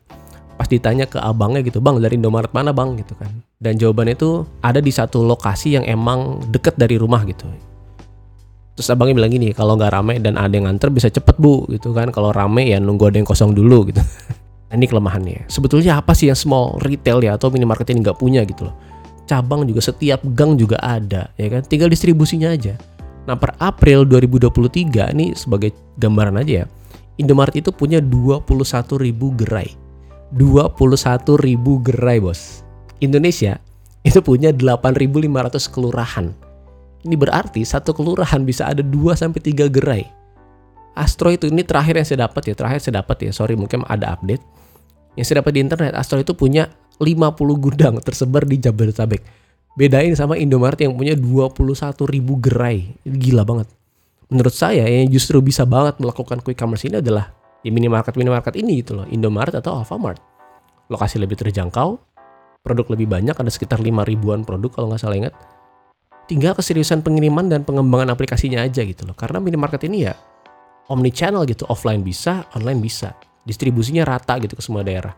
Pas 0.58 0.68
ditanya 0.68 1.08
ke 1.08 1.16
abangnya 1.16 1.64
gitu 1.64 1.80
bang 1.80 1.96
dari 2.02 2.20
Indomaret 2.20 2.52
mana 2.52 2.74
bang? 2.74 2.98
gitu 2.98 3.14
kan. 3.16 3.30
Dan 3.62 3.78
jawabannya 3.78 4.18
itu 4.18 4.44
ada 4.60 4.82
di 4.82 4.92
satu 4.92 5.22
lokasi 5.24 5.78
yang 5.78 5.84
emang 5.86 6.42
deket 6.50 6.76
dari 6.76 6.98
rumah 6.98 7.22
gitu 7.24 7.48
terus 8.76 8.88
abangnya 8.90 9.22
bilang 9.22 9.32
gini 9.32 9.52
kalau 9.52 9.76
nggak 9.76 9.92
rame 9.92 10.18
dan 10.22 10.38
ada 10.40 10.52
yang 10.52 10.70
nganter 10.70 10.88
bisa 10.90 11.08
cepet 11.10 11.36
bu 11.38 11.66
gitu 11.70 11.94
kan. 11.94 12.10
Kalau 12.14 12.30
rame 12.30 12.70
ya 12.70 12.78
nunggu 12.78 13.10
ada 13.10 13.16
yang 13.20 13.28
kosong 13.28 13.54
dulu 13.54 13.90
gitu. 13.90 14.00
Ini 14.70 14.86
kelemahannya. 14.86 15.50
Sebetulnya 15.50 15.98
apa 15.98 16.14
sih 16.14 16.30
yang 16.30 16.38
small 16.38 16.78
retail 16.86 17.18
ya 17.18 17.34
atau 17.34 17.50
minimarket 17.50 17.90
ini 17.90 18.06
nggak 18.06 18.22
punya 18.22 18.46
gitu 18.46 18.70
loh. 18.70 18.74
Cabang 19.26 19.66
juga 19.66 19.82
setiap 19.82 20.22
gang 20.30 20.54
juga 20.54 20.78
ada 20.78 21.26
ya 21.34 21.50
kan. 21.50 21.66
Tinggal 21.66 21.90
distribusinya 21.90 22.54
aja. 22.54 22.78
Nah 23.26 23.34
per 23.34 23.58
April 23.58 24.06
2023 24.06 25.10
ini 25.10 25.34
sebagai 25.34 25.74
gambaran 25.98 26.38
aja 26.38 26.62
ya 26.62 26.66
Indomaret 27.20 27.60
itu 27.60 27.68
punya 27.68 28.00
21 28.00 28.48
ribu 28.96 29.36
gerai. 29.36 29.76
21 30.32 30.72
ribu 31.36 31.76
gerai 31.84 32.16
bos. 32.16 32.64
Indonesia 33.04 33.60
itu 34.00 34.24
punya 34.24 34.56
8.500 34.56 35.68
kelurahan 35.68 36.32
ini 37.00 37.16
berarti 37.16 37.64
satu 37.64 37.96
kelurahan 37.96 38.44
bisa 38.44 38.68
ada 38.68 38.84
2 38.84 39.16
sampai 39.16 39.40
3 39.40 39.72
gerai. 39.72 40.04
Astro 40.92 41.32
itu 41.32 41.48
ini 41.48 41.64
terakhir 41.64 41.96
yang 41.96 42.06
saya 42.06 42.18
dapat 42.28 42.52
ya, 42.52 42.54
terakhir 42.56 42.80
saya 42.84 43.00
dapat 43.00 43.16
ya, 43.24 43.30
sorry 43.32 43.56
mungkin 43.56 43.86
ada 43.88 44.12
update. 44.12 44.42
Yang 45.16 45.24
saya 45.32 45.36
dapat 45.40 45.52
di 45.56 45.60
internet, 45.64 45.92
Astro 45.96 46.20
itu 46.20 46.36
punya 46.36 46.68
50 47.00 47.56
gudang 47.56 47.94
tersebar 48.04 48.44
di 48.44 48.60
Jabodetabek. 48.60 49.22
Bedain 49.78 50.12
sama 50.12 50.36
Indomaret 50.36 50.82
yang 50.84 50.92
punya 50.98 51.16
21 51.16 51.56
ribu 52.10 52.36
gerai. 52.36 52.90
Gila 53.06 53.46
banget. 53.46 53.70
Menurut 54.28 54.52
saya 54.52 54.84
yang 54.84 55.08
justru 55.08 55.40
bisa 55.40 55.64
banget 55.64 55.98
melakukan 55.98 56.44
quick 56.44 56.58
commerce 56.58 56.84
ini 56.84 57.00
adalah 57.00 57.32
di 57.64 57.72
minimarket 57.72 58.14
minimarket 58.14 58.54
ini 58.60 58.84
gitu 58.84 59.00
loh, 59.00 59.06
Indomaret 59.08 59.56
atau 59.56 59.80
Alfamart. 59.80 60.20
Lokasi 60.90 61.16
lebih 61.16 61.38
terjangkau, 61.38 61.96
produk 62.60 62.86
lebih 62.92 63.08
banyak, 63.08 63.34
ada 63.34 63.50
sekitar 63.50 63.80
5 63.80 64.04
ribuan 64.04 64.44
produk 64.44 64.70
kalau 64.70 64.86
nggak 64.92 65.00
salah 65.00 65.16
ingat 65.16 65.34
tinggal 66.30 66.54
keseriusan 66.54 67.02
pengiriman 67.02 67.50
dan 67.50 67.66
pengembangan 67.66 68.14
aplikasinya 68.14 68.62
aja 68.62 68.86
gitu 68.86 69.02
loh. 69.02 69.18
Karena 69.18 69.42
minimarket 69.42 69.82
ini 69.90 70.06
ya 70.06 70.14
omni 70.86 71.10
channel 71.10 71.42
gitu, 71.42 71.66
offline 71.66 72.06
bisa, 72.06 72.46
online 72.54 72.78
bisa. 72.78 73.18
Distribusinya 73.42 74.06
rata 74.06 74.38
gitu 74.38 74.54
ke 74.54 74.62
semua 74.62 74.86
daerah. 74.86 75.10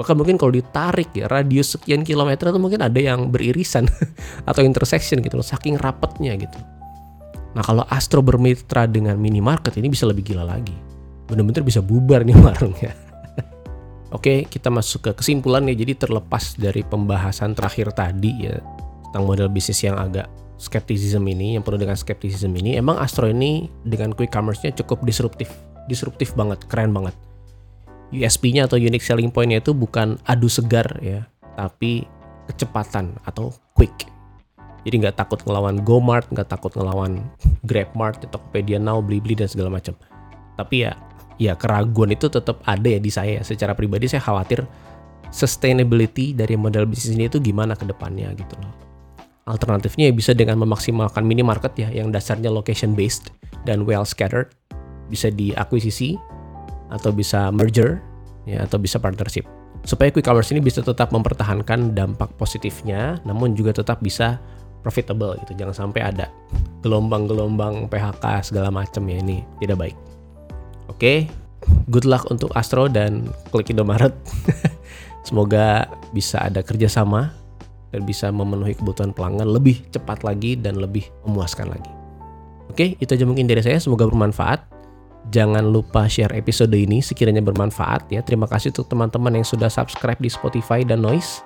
Bahkan 0.00 0.16
mungkin 0.16 0.40
kalau 0.40 0.56
ditarik 0.56 1.12
ya 1.12 1.28
radius 1.28 1.76
sekian 1.76 2.04
kilometer 2.04 2.48
itu 2.48 2.60
mungkin 2.60 2.80
ada 2.80 2.96
yang 2.96 3.28
beririsan 3.28 3.84
atau 4.48 4.64
intersection 4.64 5.20
gitu 5.20 5.36
loh, 5.36 5.44
saking 5.44 5.76
rapetnya 5.76 6.32
gitu. 6.40 6.56
Nah 7.52 7.60
kalau 7.60 7.84
Astro 7.92 8.24
bermitra 8.24 8.88
dengan 8.88 9.20
minimarket 9.20 9.76
ini 9.76 9.92
bisa 9.92 10.08
lebih 10.08 10.24
gila 10.24 10.44
lagi. 10.44 10.76
Bener-bener 11.28 11.60
bisa 11.60 11.84
bubar 11.84 12.24
nih 12.24 12.36
warungnya. 12.44 12.96
Oke, 14.14 14.48
kita 14.48 14.72
masuk 14.72 15.10
ke 15.10 15.20
kesimpulan 15.20 15.68
ya. 15.68 15.76
Jadi 15.76 15.98
terlepas 16.00 16.56
dari 16.56 16.80
pembahasan 16.80 17.52
terakhir 17.52 17.92
tadi 17.92 18.48
ya 18.48 18.56
tentang 19.08 19.24
model 19.26 19.48
bisnis 19.50 19.80
yang 19.82 19.98
agak 19.98 20.28
skepticism 20.56 21.24
ini, 21.28 21.56
yang 21.56 21.62
penuh 21.64 21.80
dengan 21.80 21.96
skepticism 21.96 22.52
ini, 22.56 22.76
emang 22.80 22.96
Astro 22.96 23.28
ini 23.28 23.68
dengan 23.84 24.12
quick 24.16 24.32
commerce-nya 24.32 24.72
cukup 24.72 25.04
disruptif. 25.04 25.52
Disruptif 25.86 26.32
banget, 26.32 26.64
keren 26.66 26.90
banget. 26.92 27.14
USP-nya 28.10 28.70
atau 28.70 28.80
unique 28.80 29.04
selling 29.04 29.28
point-nya 29.28 29.60
itu 29.60 29.76
bukan 29.76 30.16
adu 30.24 30.48
segar 30.48 30.86
ya, 31.04 31.26
tapi 31.58 32.08
kecepatan 32.48 33.18
atau 33.28 33.52
quick. 33.76 34.08
Jadi 34.86 35.02
nggak 35.02 35.18
takut 35.18 35.42
ngelawan 35.42 35.82
GoMart, 35.82 36.30
nggak 36.30 36.48
takut 36.48 36.72
ngelawan 36.78 37.20
GrabMart, 37.68 38.22
Tokopedia 38.30 38.78
Now, 38.78 39.02
Blibli 39.02 39.34
dan 39.34 39.50
segala 39.50 39.74
macam. 39.74 39.98
Tapi 40.54 40.86
ya, 40.86 40.94
ya 41.36 41.58
keraguan 41.58 42.14
itu 42.14 42.30
tetap 42.30 42.62
ada 42.64 42.86
ya 42.86 43.02
di 43.02 43.10
saya. 43.10 43.42
Secara 43.42 43.74
pribadi 43.74 44.06
saya 44.06 44.22
khawatir 44.22 44.62
sustainability 45.34 46.32
dari 46.32 46.54
model 46.54 46.86
bisnis 46.86 47.18
ini 47.18 47.26
itu 47.26 47.42
gimana 47.42 47.74
ke 47.74 47.82
depannya 47.82 48.30
gitu 48.38 48.54
loh 48.62 48.85
Alternatifnya 49.46 50.10
ya 50.10 50.14
bisa 50.14 50.34
dengan 50.34 50.58
memaksimalkan 50.58 51.22
minimarket 51.22 51.78
ya 51.78 51.88
yang 51.94 52.10
dasarnya 52.10 52.50
location 52.50 52.98
based 52.98 53.30
dan 53.62 53.86
well 53.86 54.02
scattered, 54.02 54.50
bisa 55.06 55.30
diakuisisi 55.30 56.18
atau 56.90 57.14
bisa 57.14 57.54
merger 57.54 58.02
ya 58.42 58.66
atau 58.66 58.82
bisa 58.82 58.98
partnership. 58.98 59.46
Supaya 59.86 60.10
quick 60.10 60.26
commerce 60.26 60.50
ini 60.50 60.58
bisa 60.58 60.82
tetap 60.82 61.14
mempertahankan 61.14 61.94
dampak 61.94 62.34
positifnya 62.34 63.22
namun 63.22 63.54
juga 63.54 63.70
tetap 63.70 64.02
bisa 64.02 64.42
profitable 64.82 65.38
gitu. 65.46 65.54
Jangan 65.54 65.86
sampai 65.86 66.02
ada 66.02 66.26
gelombang-gelombang 66.82 67.86
PHK 67.86 68.50
segala 68.50 68.74
macam 68.74 69.06
ya 69.06 69.22
ini 69.22 69.46
tidak 69.62 69.78
baik. 69.78 69.96
Oke, 70.86 70.98
okay, 70.98 71.18
good 71.86 72.02
luck 72.02 72.26
untuk 72.34 72.50
Astro 72.58 72.90
dan 72.90 73.30
Klik 73.54 73.70
Indomaret. 73.70 74.14
Semoga 75.26 75.90
bisa 76.10 76.42
ada 76.42 76.66
kerjasama 76.66 77.45
dan 77.94 78.02
bisa 78.04 78.30
memenuhi 78.30 78.74
kebutuhan 78.74 79.14
pelanggan 79.14 79.46
lebih 79.46 79.82
cepat 79.94 80.26
lagi 80.26 80.58
dan 80.58 80.78
lebih 80.78 81.06
memuaskan 81.26 81.70
lagi. 81.70 81.92
Oke, 82.66 82.98
itu 82.98 83.10
aja 83.14 83.24
mungkin 83.24 83.46
dari 83.46 83.62
saya. 83.62 83.78
Semoga 83.78 84.10
bermanfaat. 84.10 84.66
Jangan 85.34 85.66
lupa 85.66 86.06
share 86.06 86.30
episode 86.38 86.70
ini 86.74 87.02
sekiranya 87.02 87.42
bermanfaat 87.42 88.10
ya. 88.14 88.22
Terima 88.22 88.46
kasih 88.46 88.70
untuk 88.70 88.86
teman-teman 88.86 89.42
yang 89.42 89.46
sudah 89.46 89.66
subscribe 89.66 90.18
di 90.22 90.30
Spotify 90.30 90.86
dan 90.86 91.02
Noise. 91.02 91.42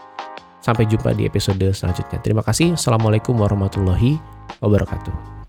Sampai 0.61 0.85
jumpa 0.85 1.17
di 1.17 1.25
episode 1.25 1.65
selanjutnya. 1.73 2.21
Terima 2.21 2.45
kasih. 2.45 2.77
Assalamualaikum 2.77 3.33
warahmatullahi 3.33 4.21
wabarakatuh. 4.61 5.40